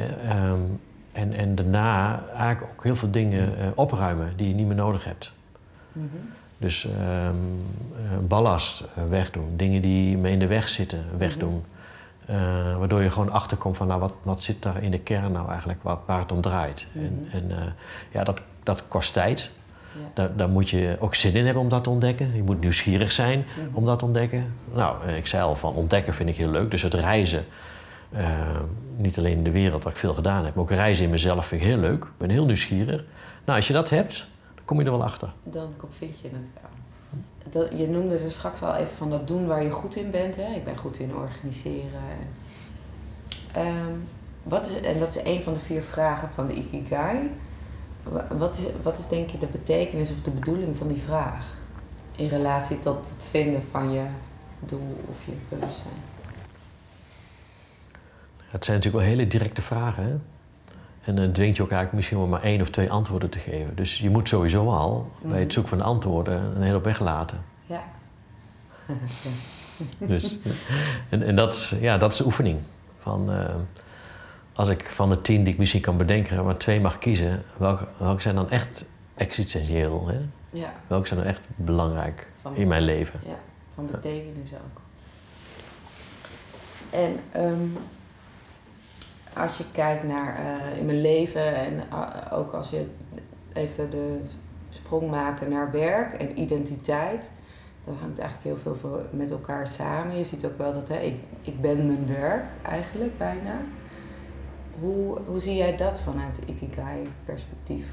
en, 1.12 1.32
en 1.32 1.54
daarna 1.54 2.22
eigenlijk 2.28 2.62
ook 2.62 2.84
heel 2.84 2.96
veel 2.96 3.10
dingen 3.10 3.52
opruimen 3.74 4.32
die 4.36 4.48
je 4.48 4.54
niet 4.54 4.66
meer 4.66 4.76
nodig 4.76 5.04
hebt. 5.04 5.32
Mhm. 5.92 6.06
Dus 6.58 6.84
ehm, 6.84 7.34
eh, 7.96 8.18
ballast 8.28 8.84
wegdoen, 9.08 9.56
dingen 9.56 9.82
die 9.82 10.16
me 10.16 10.30
in 10.30 10.38
de 10.38 10.46
weg 10.46 10.68
zitten 10.68 11.04
wegdoen. 11.18 11.64
Eh, 12.28 12.36
waardoor 12.78 13.02
je 13.02 13.10
gewoon 13.10 13.30
achterkomt 13.30 13.76
van 13.76 13.86
nou, 13.86 14.00
wat, 14.00 14.14
wat 14.22 14.42
zit 14.42 14.62
daar 14.62 14.82
in 14.82 14.90
de 14.90 14.98
kern 14.98 15.32
nou 15.32 15.48
eigenlijk 15.48 15.82
waar, 15.82 15.96
waar 16.06 16.18
het 16.18 16.32
om 16.32 16.40
draait. 16.40 16.86
En, 16.94 17.00
Mhm. 17.26 17.36
en 17.36 17.50
eh, 17.58 17.64
ja, 18.12 18.24
dat, 18.24 18.40
dat 18.62 18.84
kost 18.88 19.12
tijd. 19.12 19.50
Ja. 19.92 20.00
Daar, 20.14 20.36
daar 20.36 20.48
moet 20.48 20.70
je 20.70 20.96
ook 21.00 21.14
zin 21.14 21.34
in 21.34 21.44
hebben 21.44 21.62
om 21.62 21.68
dat 21.68 21.84
te 21.84 21.90
ontdekken. 21.90 22.34
Je 22.34 22.42
moet 22.42 22.60
nieuwsgierig 22.60 23.12
zijn 23.12 23.38
Mhm. 23.56 23.76
om 23.76 23.84
dat 23.84 23.98
te 23.98 24.04
ontdekken. 24.04 24.52
Nou, 24.74 25.06
eh, 25.06 25.16
ik 25.16 25.26
zei 25.26 25.42
al 25.42 25.56
van 25.56 25.74
ontdekken 25.74 26.14
vind 26.14 26.28
ik 26.28 26.36
heel 26.36 26.50
leuk. 26.50 26.70
Dus 26.70 26.82
het 26.82 26.94
reizen, 26.94 27.44
niet 28.96 29.18
alleen 29.18 29.32
in 29.36 29.42
de 29.44 29.50
wereld 29.50 29.82
waar 29.84 29.92
ik 29.92 29.98
veel 29.98 30.14
gedaan 30.14 30.44
heb, 30.44 30.54
maar 30.54 30.62
ook 30.64 30.70
reizen 30.70 31.04
in 31.04 31.10
mezelf 31.10 31.46
vind 31.46 31.60
ik 31.60 31.66
heel 31.66 31.76
leuk. 31.78 32.02
Ik 32.04 32.10
ben 32.16 32.30
heel 32.30 32.44
nieuwsgierig. 32.44 33.04
Nou, 33.44 33.56
als 33.58 33.66
je 33.66 33.72
dat 33.72 33.90
hebt, 33.90 34.26
dan 34.54 34.64
kom 34.64 34.78
je 34.78 34.84
er 34.84 34.90
wel 34.90 35.02
achter. 35.04 35.32
Dan 35.42 35.68
vind 35.90 36.20
je 36.20 36.28
het 36.32 36.50
wel. 36.54 36.67
Dat, 37.50 37.68
je 37.76 37.88
noemde 37.88 38.18
er 38.18 38.30
straks 38.32 38.62
al 38.62 38.74
even 38.74 38.96
van 38.96 39.10
dat 39.10 39.26
doen 39.26 39.46
waar 39.46 39.62
je 39.62 39.70
goed 39.70 39.96
in 39.96 40.10
bent. 40.10 40.36
Hè? 40.36 40.54
Ik 40.54 40.64
ben 40.64 40.76
goed 40.76 40.98
in 40.98 41.14
organiseren. 41.14 42.00
En, 42.10 42.26
Ehm, 43.66 43.92
wat 44.42 44.66
is, 44.66 44.80
en 44.80 44.98
dat 44.98 45.16
is 45.16 45.22
een 45.24 45.40
van 45.42 45.52
de 45.52 45.58
vier 45.58 45.82
vragen 45.82 46.28
van 46.34 46.46
de 46.46 46.54
Ikigai. 46.54 47.30
Wa- 48.02 48.26
Wat 48.38 48.56
is, 48.56 48.62
wat 48.82 48.98
is 48.98 49.08
denk 49.08 49.30
je 49.30 49.38
de 49.38 49.46
betekenis 49.46 50.10
of 50.10 50.22
de 50.22 50.30
bedoeling 50.30 50.76
van 50.76 50.88
die 50.88 51.02
vraag? 51.06 51.46
In 52.16 52.28
relatie 52.28 52.78
tot 52.78 53.08
het 53.08 53.26
vinden 53.30 53.62
van 53.70 53.90
je 53.92 54.04
doel 54.60 55.00
of 55.10 55.24
je 55.24 55.32
bewustzijn. 55.48 55.94
Het 58.48 58.64
zijn 58.64 58.76
natuurlijk 58.76 59.04
wel 59.04 59.14
hele 59.14 59.28
directe 59.28 59.62
vragen. 59.62 60.02
Hè? 60.04 60.16
En 61.08 61.14
dan 61.14 61.32
dwingt 61.32 61.56
je 61.56 61.62
ook 61.62 61.70
eigenlijk 61.70 61.92
misschien 61.92 62.18
wel 62.18 62.26
maar 62.26 62.42
één 62.42 62.60
of 62.60 62.70
twee 62.70 62.90
antwoorden 62.90 63.28
te 63.28 63.38
geven. 63.38 63.74
Dus 63.76 63.98
je 63.98 64.10
moet 64.10 64.28
sowieso 64.28 64.70
al 64.70 65.10
bij 65.20 65.30
Mhm. 65.30 65.38
het 65.40 65.52
zoeken 65.52 65.70
van 65.70 65.78
de 65.78 65.84
antwoorden 65.84 66.42
een 66.56 66.60
hele 66.62 66.72
hoop 66.74 66.84
weglaten. 66.84 67.40
Ja. 67.66 67.82
Dus, 69.98 70.38
en 71.08 71.22
en 71.22 71.36
dat, 71.36 71.54
is- 71.54 71.74
ja, 71.80 71.98
dat 71.98 72.12
is 72.12 72.18
de 72.18 72.24
oefening. 72.24 72.58
Van, 73.02 73.32
eh, 73.32 73.54
als 74.52 74.68
ik 74.68 74.90
van 74.90 75.08
de 75.08 75.22
tien 75.22 75.42
die 75.44 75.52
ik 75.52 75.58
misschien 75.58 75.80
kan 75.80 75.96
bedenken, 75.96 76.44
maar 76.44 76.56
twee 76.56 76.80
mag 76.80 76.98
kiezen, 76.98 77.42
welke, 77.56 77.86
welke 77.96 78.22
zijn 78.22 78.34
dan 78.34 78.50
echt 78.50 78.84
existentieel? 79.14 80.08
Hè? 80.08 80.18
ja, 80.58 80.72
Welke 80.86 81.06
zijn 81.06 81.18
dan 81.20 81.28
echt 81.28 81.40
belangrijk 81.56 82.28
Van- 82.42 82.56
in 82.56 82.68
mijn 82.68 82.82
leven? 82.82 83.20
ja, 83.26 83.34
van 83.74 83.88
betekenis 83.90 84.50
ook. 84.52 84.80
En 86.90 87.20
ehm, 87.32 87.66
als 89.38 89.58
je 89.58 89.64
kijkt 89.72 90.04
naar 90.04 90.36
eh, 90.36 90.78
in 90.78 90.86
mijn 90.86 91.00
leven 91.00 91.54
en 91.56 91.82
eh, 91.90 92.38
ook 92.38 92.52
als 92.52 92.70
je 92.70 92.86
even 93.52 93.90
de 93.90 94.20
sprong 94.70 95.10
maken 95.10 95.50
naar 95.50 95.70
werk 95.70 96.12
en 96.12 96.40
identiteit, 96.40 97.30
dat 97.84 97.94
hangt 98.00 98.18
eigenlijk 98.18 98.62
heel 98.62 98.74
veel 98.76 99.02
met 99.10 99.30
elkaar 99.30 99.68
samen. 99.68 100.18
Je 100.18 100.24
ziet 100.24 100.46
ook 100.46 100.58
wel 100.58 100.72
dat 100.72 100.88
hè, 100.88 100.98
ik, 100.98 101.14
ik 101.42 101.60
ben 101.60 101.86
mijn 101.86 102.06
werk 102.06 102.44
eigenlijk 102.62 103.18
bijna. 103.18 103.60
Hoe, 104.80 105.18
hoe 105.26 105.40
zie 105.40 105.54
jij 105.54 105.76
dat 105.76 106.00
vanuit 106.00 106.40
Ikigai-perspectief? 106.46 107.86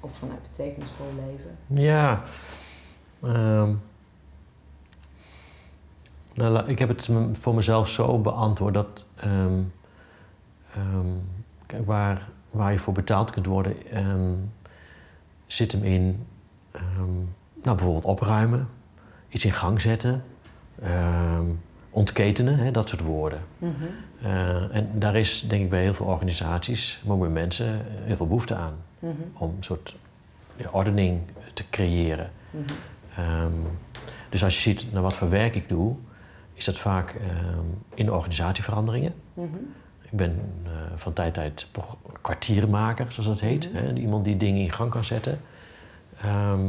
Of 0.00 0.16
vanuit 0.16 0.42
betekenisvol 0.42 1.06
leven? 1.16 1.82
Ja. 1.84 2.22
ehm, 3.22 3.72
nou, 6.34 6.68
ik 6.68 6.78
heb 6.78 6.88
het 6.88 7.08
voor 7.32 7.54
mezelf 7.54 7.88
zo 7.88 8.18
beantwoord 8.18 8.74
dat. 8.74 9.04
ehm, 9.16 9.60
kijk, 11.66 11.86
waar, 11.86 12.28
waar 12.50 12.72
je 12.72 12.78
voor 12.78 12.92
betaald 12.92 13.30
kunt 13.30 13.46
worden, 13.46 13.86
ehm, 13.90 14.32
zit 15.46 15.72
hem 15.72 15.82
in. 15.84 16.26
ehm, 16.72 17.14
nou, 17.62 17.76
bijvoorbeeld 17.76 18.04
opruimen, 18.04 18.68
iets 19.28 19.44
in 19.44 19.52
gang 19.52 19.80
zetten, 19.80 20.24
ontketenen, 21.90 22.58
hè, 22.58 22.70
dat 22.70 22.88
soort 22.88 23.02
woorden. 23.02 23.40
Eh, 24.22 24.76
en 24.76 24.88
daar 24.94 25.16
is, 25.16 25.44
denk 25.48 25.62
ik, 25.62 25.70
bij 25.70 25.82
heel 25.82 25.94
veel 25.94 26.06
organisaties, 26.06 27.02
maar 27.04 27.14
ook 27.14 27.20
bij 27.20 27.30
mensen, 27.30 27.80
heel 27.86 28.16
veel 28.16 28.26
behoefte 28.26 28.54
aan 28.54 28.74
Mhm, 28.98 29.12
om 29.32 29.54
een 29.56 29.64
soort 29.64 29.96
ordening 30.70 31.20
te 31.54 31.64
creëren. 31.70 32.30
mhm, 32.50 33.52
dus 34.28 34.44
als 34.44 34.54
je 34.54 34.60
ziet 34.60 34.92
naar 34.92 35.02
wat 35.02 35.14
voor 35.14 35.28
werk 35.30 35.54
ik 35.54 35.68
doe, 35.68 35.94
is 36.54 36.64
dat 36.64 36.78
vaak 36.78 37.14
in 37.94 38.12
organisatieveranderingen. 38.12 39.14
mhm. 39.34 39.48
Ik 40.14 40.20
ben 40.20 40.40
eh, 40.64 40.70
van 40.96 41.12
tijd 41.12 41.34
tot 41.34 41.42
tijd 41.42 41.66
kwartiermaker, 42.20 43.06
zoals 43.12 43.28
dat 43.28 43.40
heet. 43.40 43.72
Mhm. 43.72 43.84
hè, 43.84 43.92
iemand 43.92 44.24
die 44.24 44.36
dingen 44.36 44.60
in 44.62 44.72
gang 44.72 44.90
kan 44.90 45.04
zetten. 45.04 45.40
Ehm, 46.20 46.60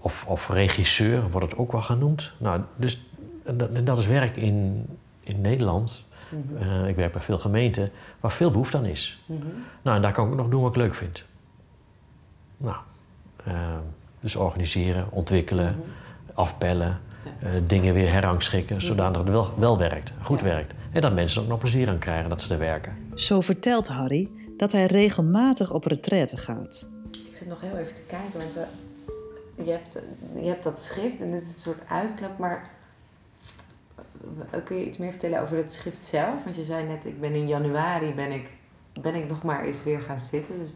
of, 0.00 0.26
of 0.26 0.48
regisseur 0.48 1.30
wordt 1.30 1.50
het 1.50 1.58
ook 1.58 1.72
wel 1.72 1.80
genoemd. 1.82 2.32
Nou, 2.38 2.60
dus 2.76 3.02
en 3.44 3.56
dat, 3.56 3.70
en 3.72 3.84
dat 3.84 3.98
is 3.98 4.06
werk 4.06 4.36
in, 4.36 4.86
in 5.20 5.40
Nederland. 5.40 6.04
Mhm, 6.28 6.56
Eh, 6.62 6.88
ik 6.88 6.96
werk 6.96 7.12
bij 7.12 7.22
veel 7.22 7.38
gemeenten 7.38 7.90
waar 8.20 8.32
veel 8.32 8.50
behoefte 8.50 8.76
aan 8.76 8.84
is. 8.84 9.22
mhm. 9.26 9.46
Nou, 9.82 9.96
en 9.96 10.02
daar 10.02 10.12
kan 10.12 10.24
ik 10.26 10.30
ook 10.32 10.36
nog 10.38 10.48
doen 10.48 10.62
wat 10.62 10.70
ik 10.70 10.76
leuk 10.82 10.94
vind. 10.94 11.24
Nou, 12.56 12.76
ehm, 13.44 13.80
dus 14.20 14.36
organiseren, 14.36 15.06
ontwikkelen, 15.10 15.76
afbellen, 16.34 17.00
eh, 17.40 17.50
dingen 17.66 17.94
weer 17.94 18.10
herangschikken, 18.12 18.80
zodat 18.82 19.16
het 19.16 19.28
wel, 19.30 19.52
wel 19.58 19.78
werkt, 19.78 20.12
goed 20.22 20.38
Ja. 20.38 20.44
werkt. 20.44 20.72
En 20.92 21.00
dat 21.00 21.12
mensen 21.14 21.36
er 21.38 21.42
ook 21.44 21.50
nog 21.50 21.58
plezier 21.60 21.88
aan 21.88 21.98
krijgen 21.98 22.28
dat 22.28 22.42
ze 22.42 22.52
er 22.52 22.58
werken. 22.58 22.96
Zo 23.14 23.40
vertelt 23.40 23.88
Harry 23.88 24.30
dat 24.56 24.72
hij 24.72 24.86
regelmatig 24.86 25.72
op 25.72 25.84
retraite 25.84 26.36
gaat. 26.36 26.88
Ik 27.28 27.34
zit 27.34 27.48
nog 27.48 27.60
heel 27.60 27.76
even 27.76 27.94
te 27.94 28.02
kijken, 28.06 28.38
want 28.38 28.56
eh, 28.56 29.66
je, 29.66 29.70
hebt, 29.70 29.98
je 30.42 30.48
hebt 30.48 30.62
dat 30.62 30.80
schrift 30.82 31.20
en 31.20 31.30
dit 31.30 31.42
is 31.42 31.48
een 31.48 31.54
soort 31.60 31.82
uitklap, 31.88 32.38
maar 32.38 32.70
eh, 34.50 34.60
kun 34.64 34.76
je 34.76 34.86
iets 34.86 34.96
meer 34.96 35.10
vertellen 35.10 35.40
over 35.40 35.56
het 35.56 35.72
schrift 35.72 36.02
zelf? 36.02 36.44
Want 36.44 36.56
je 36.56 36.62
zei 36.62 36.84
net, 36.86 37.06
ik 37.06 37.20
ben 37.20 37.32
in 37.34 37.48
januari 37.48 38.14
ben 38.14 38.32
ik, 38.32 38.50
ben 39.00 39.14
ik 39.14 39.28
nog 39.28 39.42
maar 39.42 39.64
eens 39.64 39.82
weer 39.84 40.02
gaan 40.02 40.20
zitten. 40.20 40.58
Dus 40.58 40.72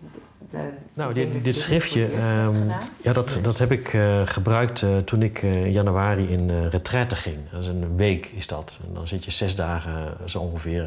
de- 0.50 0.68
Nou, 0.94 1.14
dit, 1.14 1.44
dit 1.44 1.56
schriftje, 1.56 2.04
ehm, 2.06 2.68
ja, 3.02 3.12
dat, 3.12 3.38
dat 3.42 3.58
heb 3.58 3.72
ik 3.72 3.92
eh, 3.94 4.20
gebruikt 4.24 4.82
eh, 4.82 4.96
toen 4.96 5.22
ik 5.22 5.42
in 5.42 5.72
januari 5.72 6.28
in 6.28 6.68
retraite 6.68 7.16
ging. 7.16 7.36
Dat 7.50 7.60
is 7.62 7.66
een 7.66 7.96
week 7.96 8.26
is 8.26 8.46
dat. 8.46 8.78
En 8.88 8.94
dan 8.94 9.08
zit 9.08 9.24
je 9.24 9.30
zes 9.30 9.54
dagen, 9.54 10.16
zo 10.24 10.38
ongeveer 10.38 10.86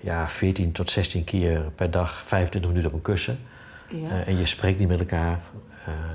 ja, 0.00 0.28
14 0.28 0.72
tot 0.72 0.90
16 0.90 1.24
keer 1.24 1.60
per 1.74 1.90
dag, 1.90 2.22
25 2.26 2.70
minuten 2.70 2.90
op 2.90 2.96
een 2.96 3.02
kussen. 3.02 3.38
Ja. 3.88 4.22
En 4.24 4.38
je 4.38 4.46
spreekt 4.46 4.78
niet 4.78 4.88
met 4.88 5.00
elkaar. 5.00 5.38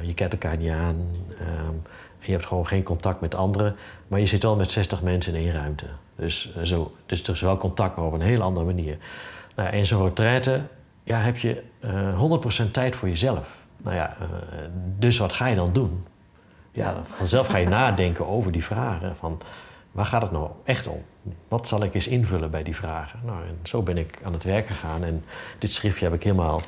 je 0.02 0.14
kijkt 0.14 0.34
elkaar 0.34 0.58
niet 0.58 0.72
aan. 0.72 1.08
ehm, 1.40 1.76
en 2.20 2.26
je 2.26 2.32
hebt 2.32 2.46
gewoon 2.46 2.68
geen 2.68 2.84
contact 2.84 3.22
met 3.22 3.36
anderen. 3.36 3.76
Maar 4.08 4.20
je 4.20 4.26
zit 4.26 4.44
wel 4.44 4.56
met 4.56 4.72
60 4.72 5.02
mensen 5.02 5.36
in 5.36 5.42
één 5.42 5.52
ruimte. 5.54 5.86
Dus, 6.16 6.56
zo, 6.64 6.92
dus 7.06 7.24
er 7.24 7.34
is 7.34 7.42
wel 7.42 7.58
contact, 7.58 7.96
maar 7.98 8.06
op 8.06 8.14
een 8.14 8.22
hele 8.22 8.44
andere 8.44 8.66
manier. 8.66 8.98
Nou, 9.58 9.70
in 9.70 9.86
zo'n 9.86 10.04
retraite 10.04 10.62
ja, 11.04 11.18
heb 11.18 11.38
je 11.38 11.64
eh 11.80 12.68
100% 12.68 12.72
tijd 12.72 12.96
voor 12.96 13.08
jezelf. 13.08 13.48
Nou 13.78 13.96
ja, 13.96 14.16
eh, 14.20 14.28
dus 14.98 15.18
wat 15.18 15.34
ga 15.34 15.48
je 15.48 15.56
dan 15.56 15.74
doen? 15.74 16.06
Ja, 16.72 17.02
vanzelf 17.04 17.48
ga 17.48 17.58
je 17.58 17.68
nadenken 17.80 18.28
over 18.28 18.52
die 18.52 18.64
vragen. 18.64 19.16
Van, 19.16 19.42
waar 19.92 20.06
gaat 20.06 20.22
het 20.22 20.32
nou 20.32 20.50
echt 20.64 20.88
om? 20.88 21.04
Wat 21.48 21.68
zal 21.68 21.84
ik 21.84 21.94
eens 21.94 22.08
invullen 22.08 22.52
bij 22.52 22.64
die 22.64 22.76
vragen? 22.76 23.20
Nou, 23.26 23.38
en 23.42 23.60
zo 23.64 23.82
ben 23.82 23.98
ik 23.98 24.20
aan 24.24 24.34
het 24.34 24.44
werk 24.44 24.68
gegaan. 24.68 25.04
En 25.04 25.26
dit 25.58 25.74
schriftje 25.74 26.06
heb 26.06 26.14
ik 26.14 26.24
helemaal 26.24 26.62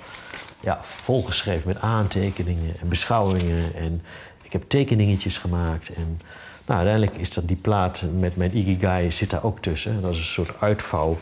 ja, 0.60 0.80
volgeschreven 0.82 1.68
met 1.68 1.82
aantekeningen 1.82 2.80
en 2.82 2.90
beschouwingen. 2.90 3.76
En 3.76 4.02
ik 4.42 4.52
heb 4.52 4.64
tekeningetjes 4.68 5.38
gemaakt. 5.38 5.94
En 5.94 6.20
nou, 6.66 6.80
uiteindelijk 6.80 7.18
is 7.18 7.34
dat 7.34 7.48
die 7.48 7.58
plaat 7.58 8.04
met 8.18 8.36
mijn 8.36 8.58
Ikigai 8.58 9.12
zit 9.12 9.30
daar 9.30 9.44
ook 9.44 9.60
tussen. 9.60 10.02
Dat 10.02 10.12
is 10.12 10.20
een 10.20 10.26
soort 10.26 10.62
uitvouw 10.62 11.18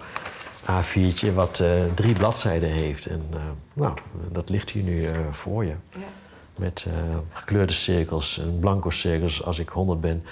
A4'tje 0.68 1.34
wat 1.34 1.60
eh, 1.60 1.70
drie 1.94 2.14
bladzijden 2.14 2.70
heeft. 2.70 3.06
En 3.06 3.22
eh, 3.34 3.40
nou, 3.74 3.98
dat 4.32 4.50
ligt 4.50 4.70
hier 4.70 4.84
nu 4.84 5.06
eh, 5.06 5.20
voor 5.32 5.66
je. 5.66 5.76
Ja. 5.92 6.08
Met 6.56 6.88
gekleurde 7.32 7.74
cirkels 7.74 8.40
en 8.40 8.60
blanco 8.60 8.90
cirkels 8.90 9.44
als 9.44 9.60
ik 9.60 9.70
100 9.70 10.02
ben. 10.02 10.24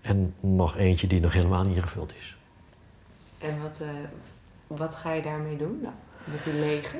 En 0.00 0.34
nog 0.40 0.76
eentje 0.76 1.06
die 1.06 1.20
nog 1.20 1.32
helemaal 1.32 1.64
niet 1.64 1.82
gevuld 1.82 2.14
is. 2.18 2.36
En 3.38 3.62
wat, 3.62 3.82
wat 4.66 4.94
ga 4.94 5.12
je 5.12 5.22
daarmee 5.22 5.56
doen 5.56 5.80
dan? 5.82 5.92
Met 6.24 6.44
die 6.44 6.54
lege? 6.54 6.96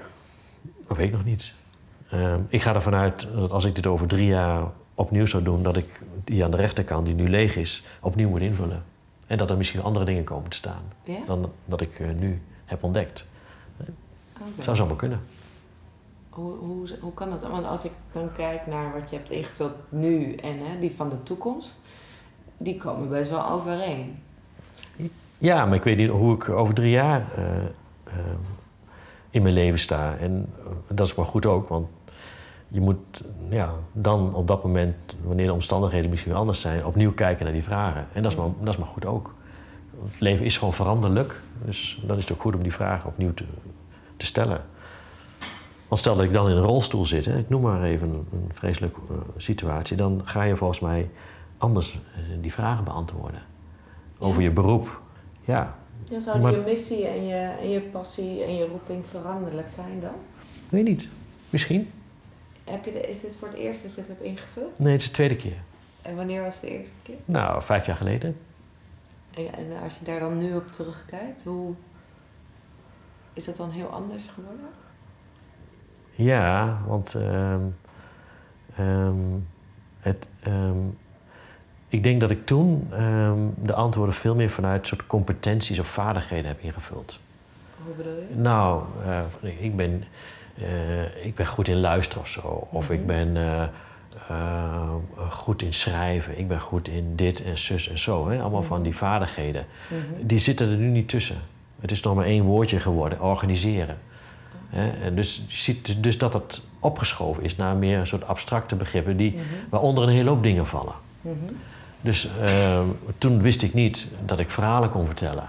Dat 0.89 0.97
weet 0.97 1.07
ik 1.07 1.13
nog 1.13 1.25
niet. 1.25 1.53
Ehm, 2.11 2.41
ik 2.49 2.63
ga 2.63 2.75
ervan 2.75 2.95
uit 2.95 3.29
dat 3.35 3.53
als 3.53 3.65
ik 3.65 3.75
dit 3.75 3.87
over 3.87 4.07
drie 4.07 4.27
jaar 4.27 4.65
opnieuw 4.95 5.27
zou 5.27 5.43
doen, 5.43 5.63
dat 5.63 5.77
ik 5.77 6.01
die 6.25 6.45
aan 6.45 6.51
de 6.51 6.57
rechterkant, 6.57 7.07
die 7.07 7.15
nu 7.15 7.29
leeg 7.29 7.57
is, 7.57 7.85
opnieuw 8.01 8.29
moet 8.29 8.41
invullen. 8.41 8.85
En 9.27 9.39
dat 9.39 9.51
er 9.51 9.57
misschien 9.57 9.83
andere 9.83 10.05
dingen 10.05 10.25
komen 10.25 10.51
te 10.51 10.57
staan 10.57 10.83
Ja? 11.05 11.19
dan 11.27 11.53
dat 11.65 11.81
ik 11.81 12.15
nu 12.19 12.43
heb 12.73 12.85
ontdekt. 12.85 13.27
Oké. 14.41 14.63
Zou 14.63 14.77
zomaar 14.77 14.97
kunnen. 14.97 15.21
Hoe, 16.29 16.53
hoe, 16.57 16.89
hoe 17.01 17.15
kan 17.15 17.31
dat? 17.31 17.43
Want 17.43 17.67
als 17.67 17.85
ik 17.85 17.93
dan 18.13 18.33
kijk 18.33 18.67
naar 18.67 18.93
wat 18.93 19.11
je 19.11 19.17
hebt 19.17 19.31
ingevuld 19.31 19.73
nu 19.89 20.35
en 20.35 20.59
hè, 20.59 20.79
die 20.81 20.93
van 20.97 21.09
de 21.09 21.23
toekomst, 21.23 21.81
die 22.57 22.77
komen 22.77 23.09
best 23.09 23.31
wel 23.31 23.51
overeen. 23.51 24.19
Ja, 25.39 25.67
maar 25.67 25.75
ik 25.75 25.83
weet 25.83 25.97
niet 25.97 26.11
hoe 26.11 26.35
ik 26.35 26.49
over 26.49 26.75
drie 26.75 26.91
jaar 26.91 27.33
eh, 27.37 27.57
eh, 28.05 28.13
in 29.31 29.43
mijn 29.43 29.55
leven 29.55 29.79
sta. 29.79 30.17
En 30.17 30.53
eh, 30.59 30.73
dat 30.89 31.07
is 31.07 31.15
maar 31.15 31.27
goed 31.27 31.47
ook, 31.47 31.69
want 31.69 31.89
je 32.69 32.81
moet 32.81 33.23
ja, 33.49 33.73
dan 33.93 34.35
op 34.35 34.47
dat 34.47 34.65
moment, 34.65 34.97
wanneer 35.25 35.47
de 35.47 35.53
omstandigheden 35.53 36.11
misschien 36.11 36.31
weer 36.31 36.41
anders 36.41 36.61
zijn, 36.61 36.87
opnieuw 36.87 37.13
kijken 37.13 37.45
naar 37.45 37.55
die 37.55 37.63
vragen. 37.63 38.07
En 38.13 38.23
dat 38.23 38.33
is 38.33 38.39
maar, 38.39 38.49
dat 38.61 38.69
is 38.75 38.81
maar 38.81 38.89
goed 38.89 39.05
ook. 39.05 39.35
Het 40.11 40.21
leven 40.21 40.45
is 40.45 40.57
gewoon 40.59 40.75
veranderlijk, 40.75 41.41
dus 41.65 42.03
dan 42.07 42.17
is 42.17 42.23
het 42.25 42.33
ook 42.33 42.41
goed 42.41 42.55
om 42.55 42.63
die 42.63 42.73
vragen 42.73 43.09
opnieuw 43.09 43.35
te, 43.35 43.45
te 44.17 44.27
stellen. 44.27 44.61
Want 45.89 46.01
stel 46.01 46.17
dat 46.17 46.25
ik 46.25 46.33
dan 46.33 46.51
in 46.51 46.57
een 46.57 46.63
rolstoel 46.63 47.05
zit, 47.07 47.25
hè, 47.25 47.39
ik 47.39 47.49
noem 47.49 47.63
maar 47.63 47.83
even 47.83 48.09
een, 48.09 48.51
vreselijke 48.53 49.01
eh, 49.11 49.17
situatie, 49.37 49.97
dan 49.97 50.21
ga 50.25 50.43
je 50.43 50.57
volgens 50.57 50.81
mij 50.81 51.11
anders 51.59 51.93
eh, 51.93 52.21
die 52.41 52.53
vragen 52.53 52.85
beantwoorden. 52.85 53.43
Over 54.19 54.43
Ja. 54.43 54.49
je 54.49 54.53
beroep. 54.55 55.01
Ja, 55.45 55.77
Ja, 56.11 56.21
zou 56.21 56.39
Maar- 56.41 56.53
je 56.53 56.63
missie 56.67 57.07
en 57.07 57.27
je, 57.27 57.35
en 57.63 57.71
je 57.71 57.81
passie 57.81 58.45
en 58.45 58.55
je 58.57 58.67
roeping 58.67 59.05
veranderlijk 59.07 59.69
zijn 59.69 60.01
dan? 60.01 60.11
weet 60.69 60.85
niet. 60.85 61.09
Misschien. 61.51 61.91
Heb 62.65 62.85
je 62.85 62.93
de, 62.93 63.01
is 63.09 63.21
dit 63.21 63.37
voor 63.39 63.49
het 63.49 63.57
eerst 63.57 63.83
dat 63.83 63.95
je 63.95 64.01
het 64.01 64.09
hebt 64.09 64.23
ingevuld? 64.23 64.79
Nee, 64.79 64.93
het 64.93 65.01
is 65.01 65.07
de 65.07 65.13
tweede 65.15 65.37
keer. 65.37 65.57
En 66.03 66.17
wanneer 66.17 66.43
was 66.43 66.61
de 66.61 66.71
eerste 66.71 66.95
keer? 67.03 67.15
Nou, 67.25 67.63
vijf 67.63 67.87
jaar 67.87 67.97
geleden. 67.97 68.37
En, 69.35 69.83
als 69.83 69.99
je 69.99 70.05
daar 70.05 70.21
dan 70.21 70.39
nu 70.39 70.55
op 70.55 70.73
terugkijkt, 70.73 71.43
hoe 71.45 71.75
is 73.33 73.45
dat 73.45 73.57
dan 73.57 73.71
heel 73.71 73.87
anders 73.87 74.29
geworden? 74.35 74.67
Ja, 76.15 76.79
want 76.87 77.15
ehm, 77.15 77.61
ehm, 78.77 79.15
het, 80.01 80.29
ehm, 80.43 80.79
ik 81.89 82.03
denk 82.03 82.21
dat 82.21 82.31
ik 82.31 82.47
toen 82.47 82.87
de 83.63 83.73
antwoorden 83.75 84.15
veel 84.15 84.35
meer 84.35 84.51
vanuit 84.51 84.87
soort 84.87 85.07
competenties 85.07 85.79
of 85.79 85.87
vaardigheden 85.87 86.47
heb 86.47 86.61
ingevuld. 86.61 87.21
Hoe 87.85 87.95
bedoel 87.95 88.13
je? 88.17 88.35
Nou, 88.37 88.83
eh, 89.05 89.65
ik, 89.65 89.77
ben, 89.77 90.05
eh, 90.59 91.27
ik 91.27 91.35
ben 91.35 91.47
goed 91.47 91.69
in 91.69 91.81
luisteren 91.81 92.23
of 92.23 92.29
zo. 92.29 92.67
Of 92.71 92.91
ik 92.91 92.99
Mhm. 92.99 93.07
ben 93.07 93.37
eh, 93.37 93.69
eh, 94.29 94.91
goed 95.31 95.63
in 95.63 95.73
schrijven. 95.75 96.39
Ik 96.39 96.49
ben 96.49 96.61
goed 96.61 96.89
in 96.89 97.17
dit 97.17 97.43
en 97.45 97.59
zus 97.59 97.89
en 97.89 97.99
zo. 97.99 98.29
Hè? 98.29 98.41
Allemaal 98.41 98.63
van 98.63 98.83
die 98.83 98.97
vaardigheden. 98.97 99.67
Mhm. 99.89 100.27
Die 100.27 100.39
zitten 100.39 100.71
er 100.71 100.77
nu 100.77 100.89
niet 100.89 101.09
tussen. 101.09 101.37
Het 101.81 101.91
is 101.91 102.01
nog 102.03 102.15
maar 102.15 102.25
één 102.25 102.45
woordje 102.45 102.79
geworden, 102.81 103.21
organiseren. 103.21 103.99
Hè? 104.69 104.91
En 105.05 105.15
dus, 105.15 105.43
je 105.49 105.57
ziet 105.57 105.87
dus- 105.87 106.01
dus 106.01 106.19
dat 106.19 106.33
het 106.33 106.61
opgeschoven 106.79 107.43
is 107.43 107.57
naar 107.57 107.77
meer 107.77 107.99
een 107.99 108.07
soort 108.07 108.27
abstracte 108.27 108.75
begrippen... 108.77 109.17
Die, 109.17 109.31
Mhm. 109.33 109.43
waaronder 109.69 110.05
een 110.05 110.11
hele 110.11 110.29
hoop 110.31 110.43
dingen 110.43 110.67
vallen. 110.67 110.95
Mhm. 111.21 111.35
Dus 112.01 112.29
ehm, 112.45 112.87
toen 113.19 113.43
wist 113.43 113.63
ik 113.63 113.75
niet 113.75 114.09
dat 114.25 114.39
ik 114.39 114.51
verhalen 114.51 114.91
kon 114.91 115.07
vertellen. 115.07 115.45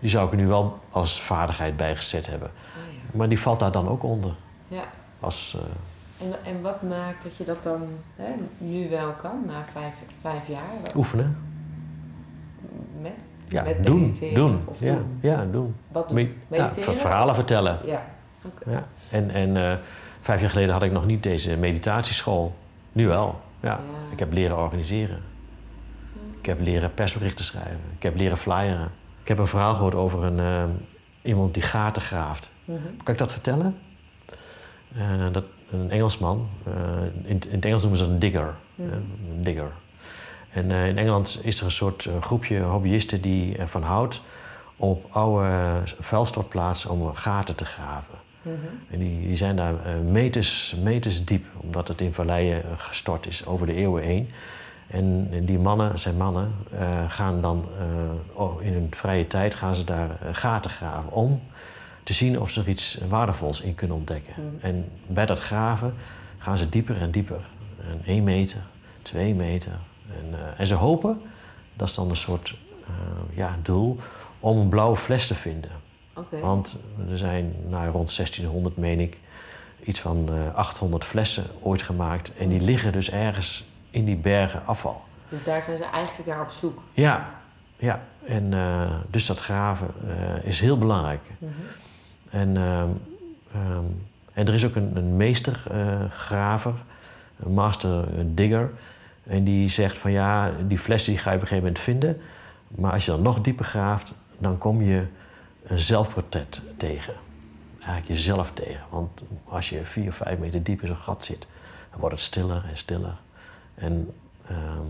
Die 0.00 0.10
zou 0.10 0.26
ik 0.26 0.32
er 0.32 0.38
nu 0.38 0.46
wel 0.46 0.78
als 0.90 1.20
vaardigheid 1.20 1.76
bijgezet 1.76 2.26
hebben. 2.26 2.48
Oh 2.48 2.92
ja. 2.94 2.98
Maar 3.18 3.28
die 3.28 3.40
valt 3.40 3.58
daar 3.58 3.72
dan 3.72 3.88
ook 3.88 4.02
onder. 4.02 4.32
ja. 4.68 4.82
Als, 5.20 5.56
eh, 5.58 5.62
En, 6.22 6.34
en 6.54 6.62
wat 6.62 6.82
maakt 6.82 7.22
dat 7.22 7.36
je 7.36 7.44
dat 7.44 7.62
dan 7.62 7.82
hè, 8.16 8.30
nu 8.58 8.88
wel 8.90 9.10
kan, 9.12 9.42
na 9.46 9.64
vijf, 9.72 9.94
vijf 10.20 10.48
jaar? 10.48 10.70
Wat- 10.82 10.94
oefenen. 10.94 11.36
Met? 13.00 13.26
Ja, 13.48 13.62
Met 13.62 13.84
doen. 13.84 14.00
mediteren 14.00 14.34
Doen. 14.34 14.60
of 14.64 14.80
Ja, 14.80 14.94
doen? 14.94 15.18
ja, 15.20 15.44
doen. 15.50 15.74
Wat 15.88 16.08
doen? 16.08 16.18
Ja, 16.18 16.26
Mediteren? 16.48 16.84
ver- 16.84 16.94
verhalen 17.00 17.34
vertellen. 17.34 17.78
Ja. 17.84 18.02
Ja. 18.66 18.84
En, 19.10 19.30
en 19.30 19.56
eh, 19.56 19.76
vijf 20.20 20.40
jaar 20.40 20.50
geleden 20.50 20.72
had 20.72 20.82
ik 20.82 20.92
nog 20.92 21.06
niet 21.06 21.22
deze 21.22 21.56
meditatieschool. 21.56 22.54
Nu 22.92 23.06
wel. 23.06 23.40
Ja. 23.60 23.68
Ja. 23.68 23.78
Ik 24.12 24.18
heb 24.18 24.32
leren 24.32 24.58
organiseren. 24.58 25.18
Ik 26.38 26.46
heb 26.46 26.60
leren 26.60 26.94
persberichten 26.94 27.44
schrijven. 27.44 27.80
Ik 27.96 28.02
heb 28.02 28.16
leren 28.16 28.38
flyeren. 28.38 28.90
Ik 29.22 29.28
heb 29.28 29.38
een 29.38 29.46
verhaal 29.46 29.74
gehoord 29.74 29.94
over 29.94 30.22
een, 30.24 30.38
eh, 30.40 30.64
iemand 31.22 31.54
die 31.54 31.62
gaten 31.62 32.02
graaft. 32.02 32.50
Mhm. 32.64 32.78
Kan 33.02 33.12
ik 33.14 33.18
dat 33.20 33.32
vertellen? 33.32 33.78
Eh, 34.96 35.26
dat, 35.32 35.44
een 35.72 35.90
Engelsman, 35.90 36.48
eh, 36.64 36.72
in, 37.22 37.40
in 37.48 37.54
het 37.54 37.64
Engels 37.64 37.82
noemen 37.82 37.98
ze 37.98 38.04
dat 38.04 38.12
een 38.12 38.18
digger. 38.18 38.54
Eh, 38.76 38.84
een 39.36 39.42
digger. 39.42 39.72
En 40.52 40.70
eh, 40.70 40.88
in 40.88 40.98
Engeland 40.98 41.40
is 41.42 41.58
er 41.58 41.64
een 41.64 41.70
soort 41.70 42.04
eh, 42.04 42.22
groepje 42.22 42.60
hobbyisten 42.60 43.20
die 43.20 43.56
ervan 43.56 43.82
houdt 43.82 44.22
om 44.76 44.90
op 44.90 45.06
oude 45.10 45.80
vuilstortplaatsen 46.00 46.90
om 46.90 47.14
gaten 47.14 47.54
te 47.54 47.64
graven. 47.64 48.14
Mhm. 48.42 48.54
En 48.90 48.98
die, 48.98 49.26
die 49.26 49.36
zijn 49.36 49.56
daar 49.56 49.74
meters, 50.10 50.76
meters 50.82 51.24
diep, 51.24 51.44
omdat 51.56 51.88
het 51.88 52.00
in 52.00 52.12
valleien 52.12 52.62
gestort 52.76 53.26
is 53.26 53.46
over 53.46 53.66
de 53.66 53.74
eeuwen 53.74 54.02
heen. 54.02 54.30
En, 54.86 55.28
en 55.32 55.44
die 55.44 55.58
mannen, 55.58 55.98
zijn 55.98 56.16
mannen, 56.16 56.52
gaan 57.08 57.40
dan 57.40 57.68
in 58.60 58.72
hun 58.72 58.86
vrije 58.90 59.26
tijd 59.26 59.54
gaan 59.54 59.74
ze 59.74 59.84
daar 59.84 60.18
gaten 60.32 60.70
graven 60.70 61.12
om 61.12 61.40
te 62.02 62.12
zien 62.12 62.40
of 62.40 62.50
ze 62.50 62.60
er 62.60 62.68
iets 62.68 62.98
waardevols 63.08 63.60
in 63.60 63.74
kunnen 63.74 63.96
ontdekken. 63.96 64.34
Mhm. 64.36 64.66
En 64.66 64.88
bij 65.06 65.26
dat 65.26 65.40
graven 65.40 65.94
gaan 66.38 66.58
ze 66.58 66.68
dieper 66.68 67.00
en 67.00 67.10
dieper. 67.10 67.40
En 67.90 68.00
één 68.04 68.24
meter, 68.24 68.60
twee 69.02 69.34
meter. 69.34 69.72
En, 70.08 70.38
eh, 70.38 70.60
en 70.60 70.66
ze 70.66 70.74
hopen, 70.74 71.22
dat 71.74 71.88
is 71.88 71.94
dan 71.94 72.10
een 72.10 72.16
soort 72.16 72.56
eh, 72.86 73.36
ja, 73.36 73.56
doel, 73.62 73.98
om 74.40 74.58
een 74.58 74.68
blauwe 74.68 74.96
fles 74.96 75.26
te 75.26 75.34
vinden. 75.34 75.70
Want 76.40 76.76
er 77.10 77.18
zijn 77.18 77.54
nou, 77.68 77.90
rond 77.90 78.14
1600, 78.16 78.76
meen 78.76 79.00
ik, 79.00 79.18
iets 79.84 80.00
van 80.00 80.28
eh 80.28 80.54
800 80.54 81.04
flessen 81.04 81.44
ooit 81.60 81.82
gemaakt. 81.82 82.32
En 82.36 82.48
die 82.48 82.60
liggen 82.60 82.92
dus 82.92 83.10
ergens 83.10 83.64
in 83.90 84.04
die 84.04 84.16
bergen 84.16 84.62
afval. 84.66 85.02
Dus 85.28 85.44
daar 85.44 85.62
zijn 85.62 85.76
ze 85.76 85.84
eigenlijk 85.84 86.28
naar 86.28 86.40
op 86.40 86.50
zoek. 86.50 86.82
Ja, 86.92 87.30
ja. 87.76 88.02
En 88.24 88.54
eh, 88.54 88.90
dus 89.10 89.26
dat 89.26 89.38
graven 89.38 89.88
eh, 90.08 90.44
is 90.44 90.60
heel 90.60 90.78
belangrijk. 90.78 91.22
Mhm. 91.38 91.52
En, 92.32 92.56
ehm, 92.56 92.88
ehm, 93.52 93.84
en 94.32 94.46
er 94.46 94.54
is 94.54 94.64
ook 94.64 94.74
een, 94.74 94.96
een 94.96 95.16
meestergraver, 95.16 96.74
een 97.44 97.52
master 97.52 98.04
digger. 98.34 98.70
En 99.22 99.44
die 99.44 99.68
zegt 99.68 99.98
van 99.98 100.12
ja, 100.12 100.52
die 100.66 100.78
fles 100.78 101.04
die 101.04 101.18
ga 101.18 101.30
je 101.30 101.36
op 101.36 101.42
een 101.42 101.48
gegeven 101.48 101.68
moment 101.68 101.84
vinden. 101.84 102.20
Maar 102.68 102.92
als 102.92 103.04
je 103.04 103.10
dan 103.10 103.22
nog 103.22 103.40
dieper 103.40 103.64
graaft, 103.64 104.12
dan 104.38 104.58
kom 104.58 104.82
je 104.82 105.06
een 105.62 105.80
zelfportret 105.80 106.62
tegen. 106.76 107.14
Eigenlijk 107.78 108.08
jezelf 108.08 108.50
tegen. 108.54 108.84
Want 108.90 109.22
als 109.44 109.68
je 109.68 109.84
vier 109.84 110.08
of 110.08 110.14
vijf 110.16 110.38
meter 110.38 110.62
diep 110.62 110.80
in 110.80 110.86
zo'n 110.86 110.96
gat 110.96 111.24
zit, 111.24 111.46
dan 111.90 112.00
wordt 112.00 112.14
het 112.14 112.24
stiller 112.24 112.64
en 112.70 112.76
stiller. 112.76 113.14
En 113.74 114.14
ehm, 114.46 114.86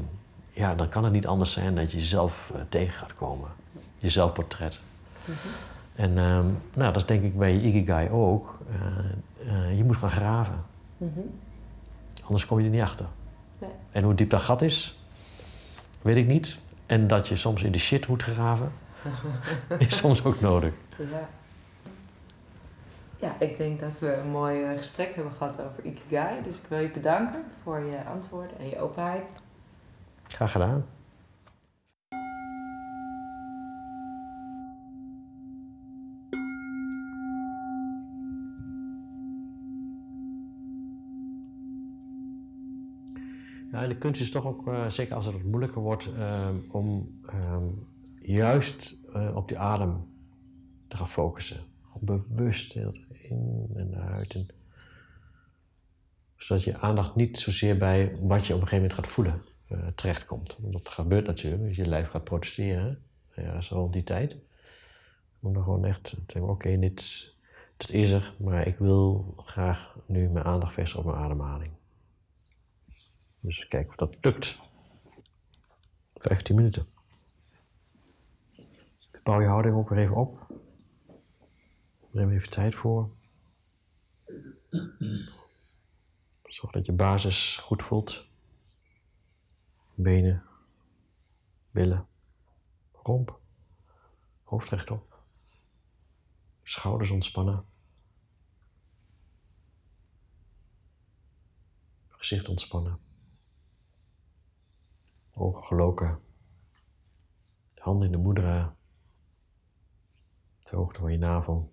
ja, 0.51 0.75
dan 0.75 0.89
kan 0.89 1.05
het 1.05 1.13
niet 1.13 1.27
anders 1.27 1.53
zijn 1.53 1.75
dat 1.75 1.93
je 1.93 1.99
jezelf 1.99 2.51
eh, 2.55 2.61
tegen 2.69 2.93
gaat 2.93 3.15
komen. 3.15 3.49
Je 3.97 4.11
zelfportret. 4.11 4.81
En 5.95 6.19
ehm, 6.19 6.47
nou, 6.75 6.93
dat 6.93 6.97
is 6.97 7.07
denk 7.07 7.23
ik 7.23 7.39
bij 7.39 7.53
je 7.53 7.61
Ikigai 7.61 8.11
ook. 8.11 8.59
Eh, 8.71 9.69
eh, 9.69 9.77
je 9.77 9.85
moet 9.85 9.97
gaan 9.97 10.11
graven. 10.11 10.65
Mhm. 10.97 11.21
Anders 12.23 12.47
kom 12.47 12.59
je 12.59 12.65
er 12.65 12.71
niet 12.71 12.81
achter. 12.81 13.07
Nee. 13.59 13.71
En 13.91 14.03
hoe 14.03 14.15
diep 14.15 14.31
dat 14.31 14.43
gat 14.43 14.63
is, 14.63 14.99
weet 16.03 16.17
ik 16.17 16.27
niet. 16.27 16.59
En 16.87 17.07
dat 17.07 17.29
je 17.29 17.37
soms 17.37 17.63
in 17.63 17.73
de 17.73 17.79
shit 17.79 18.07
moet 18.07 18.23
graven, 18.23 18.73
is 19.79 19.97
soms 19.97 20.25
ook 20.25 20.41
nodig. 20.41 20.73
Ja. 20.99 21.29
Ja, 23.19 23.35
ik 23.39 23.57
denk 23.57 23.81
dat 23.81 23.99
we 23.99 24.17
een 24.17 24.31
mooi 24.31 24.63
eh, 24.63 24.77
gesprek 24.77 25.15
hebben 25.15 25.33
gehad 25.33 25.61
over 25.61 25.85
Ikigai. 25.85 26.43
Dus 26.43 26.59
ik 26.59 26.67
wil 26.69 26.79
je 26.79 26.89
bedanken 26.89 27.45
voor 27.63 27.81
je 27.81 28.05
antwoorden 28.05 28.59
en 28.59 28.69
je 28.69 28.81
openheid. 28.81 29.25
Graag 30.29 30.53
gedaan. 30.53 30.85
Ja, 43.73 43.87
de 43.87 43.97
kunst 43.97 44.21
is 44.21 44.31
toch 44.31 44.47
ook, 44.47 44.67
eh, 44.67 44.89
zeker 44.89 45.15
als 45.15 45.25
het 45.25 45.35
wat 45.35 45.43
moeilijker 45.43 45.81
wordt, 45.81 46.13
ehm, 46.15 46.57
om 46.71 47.19
ehm, 47.27 47.69
juist 48.21 48.97
eh, 49.13 49.37
op 49.37 49.49
die 49.49 49.59
adem 49.59 50.07
te 50.89 50.97
gaan 50.97 51.09
focussen. 51.09 51.61
Bewust 52.01 52.75
in 52.75 53.71
en 53.75 53.95
uit. 53.95 54.35
En, 54.35 54.49
zodat 56.37 56.65
je 56.65 56.79
aandacht 56.79 57.15
niet 57.15 57.39
zozeer 57.39 57.77
bij 57.77 58.17
wat 58.21 58.47
je 58.47 58.55
op 58.55 58.61
een 58.61 58.69
gegeven 58.69 58.77
moment 58.77 58.93
gaat 58.93 59.07
voelen 59.07 59.43
eh, 59.69 59.87
terechtkomt. 59.95 60.57
Want 60.61 60.73
dat 60.73 60.89
gebeurt 60.89 61.27
natuurlijk, 61.27 61.63
dus 61.63 61.77
je 61.77 61.87
lijf 61.87 62.09
gaat 62.09 62.25
protesteren. 62.25 63.03
Ja, 63.37 63.53
dat 63.53 63.63
is 63.63 63.73
al 63.73 63.91
die 63.91 64.05
tijd. 64.05 64.37
Om 65.41 65.53
dan 65.53 65.63
gewoon 65.63 65.85
echt 65.85 66.05
te 66.05 66.17
denken, 66.27 66.51
oké, 66.51 66.79
dit, 66.79 67.35
dit 67.77 67.91
is 67.91 68.11
er, 68.11 68.35
maar 68.39 68.67
ik 68.67 68.79
wil 68.79 69.35
graag 69.37 69.97
nu 70.07 70.29
mijn 70.29 70.45
aandacht 70.45 70.75
vestigen 70.75 71.05
op 71.05 71.11
mijn 71.11 71.25
ademhaling. 71.25 71.71
Dus 73.43 73.67
kijk 73.67 73.89
of 73.89 73.95
dat 73.95 74.17
lukt. 74.21 74.59
15 76.15 76.55
minuten. 76.57 76.87
Bouw 79.23 79.41
je 79.41 79.47
houding 79.47 79.77
ook 79.77 79.89
weer 79.89 79.99
even 79.99 80.17
op. 80.17 80.47
Neem 82.11 82.31
even 82.31 82.51
tijd 82.51 82.75
voor. 82.75 83.11
Zorg 86.45 86.73
dat 86.73 86.87
je 86.87 86.93
basis 86.93 87.57
goed 87.57 87.83
voelt. 87.83 88.29
Benen, 89.95 90.43
billen, 91.71 92.07
romp, 92.93 93.41
hoofd 94.43 94.69
rechtop. 94.69 95.19
Schouders 96.63 97.11
ontspannen. 97.11 97.65
Gezicht 102.09 102.49
ontspannen. 102.49 103.12
Ogen 105.35 105.63
geloken. 105.65 106.21
Handen 107.75 108.07
in 108.07 108.13
de 108.13 108.19
mudra. 108.29 108.77
De 110.59 110.77
hoogte 110.77 111.01
van 111.01 111.13
je 111.13 111.19
navel. 111.19 111.73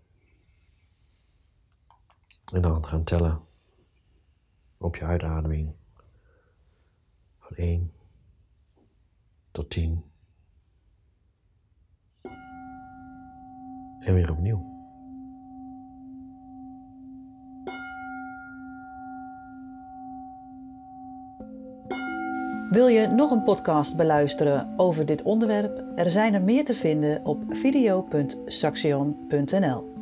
En 2.54 2.62
dan 2.62 2.86
gaan 2.86 3.04
tellen 3.04 3.42
op 4.78 4.96
je 4.96 5.06
uitademing. 5.06 5.76
Van 7.40 7.56
1 7.56 7.94
tot 9.52 9.70
10. 9.70 10.04
En 14.00 14.14
weer 14.14 14.32
opnieuw. 14.32 14.69
Wil 22.70 22.88
je 22.88 23.08
nog 23.08 23.32
een 23.32 23.44
podcast 23.44 23.96
beluisteren 23.96 24.74
over 24.78 25.06
dit 25.06 25.22
onderwerp? 25.22 25.84
Er 25.96 26.12
zijn 26.12 26.34
er 26.34 26.42
meer 26.42 26.66
te 26.66 26.76
vinden 26.76 27.26
op 27.26 27.44
video.saxion.nl. 27.50 29.99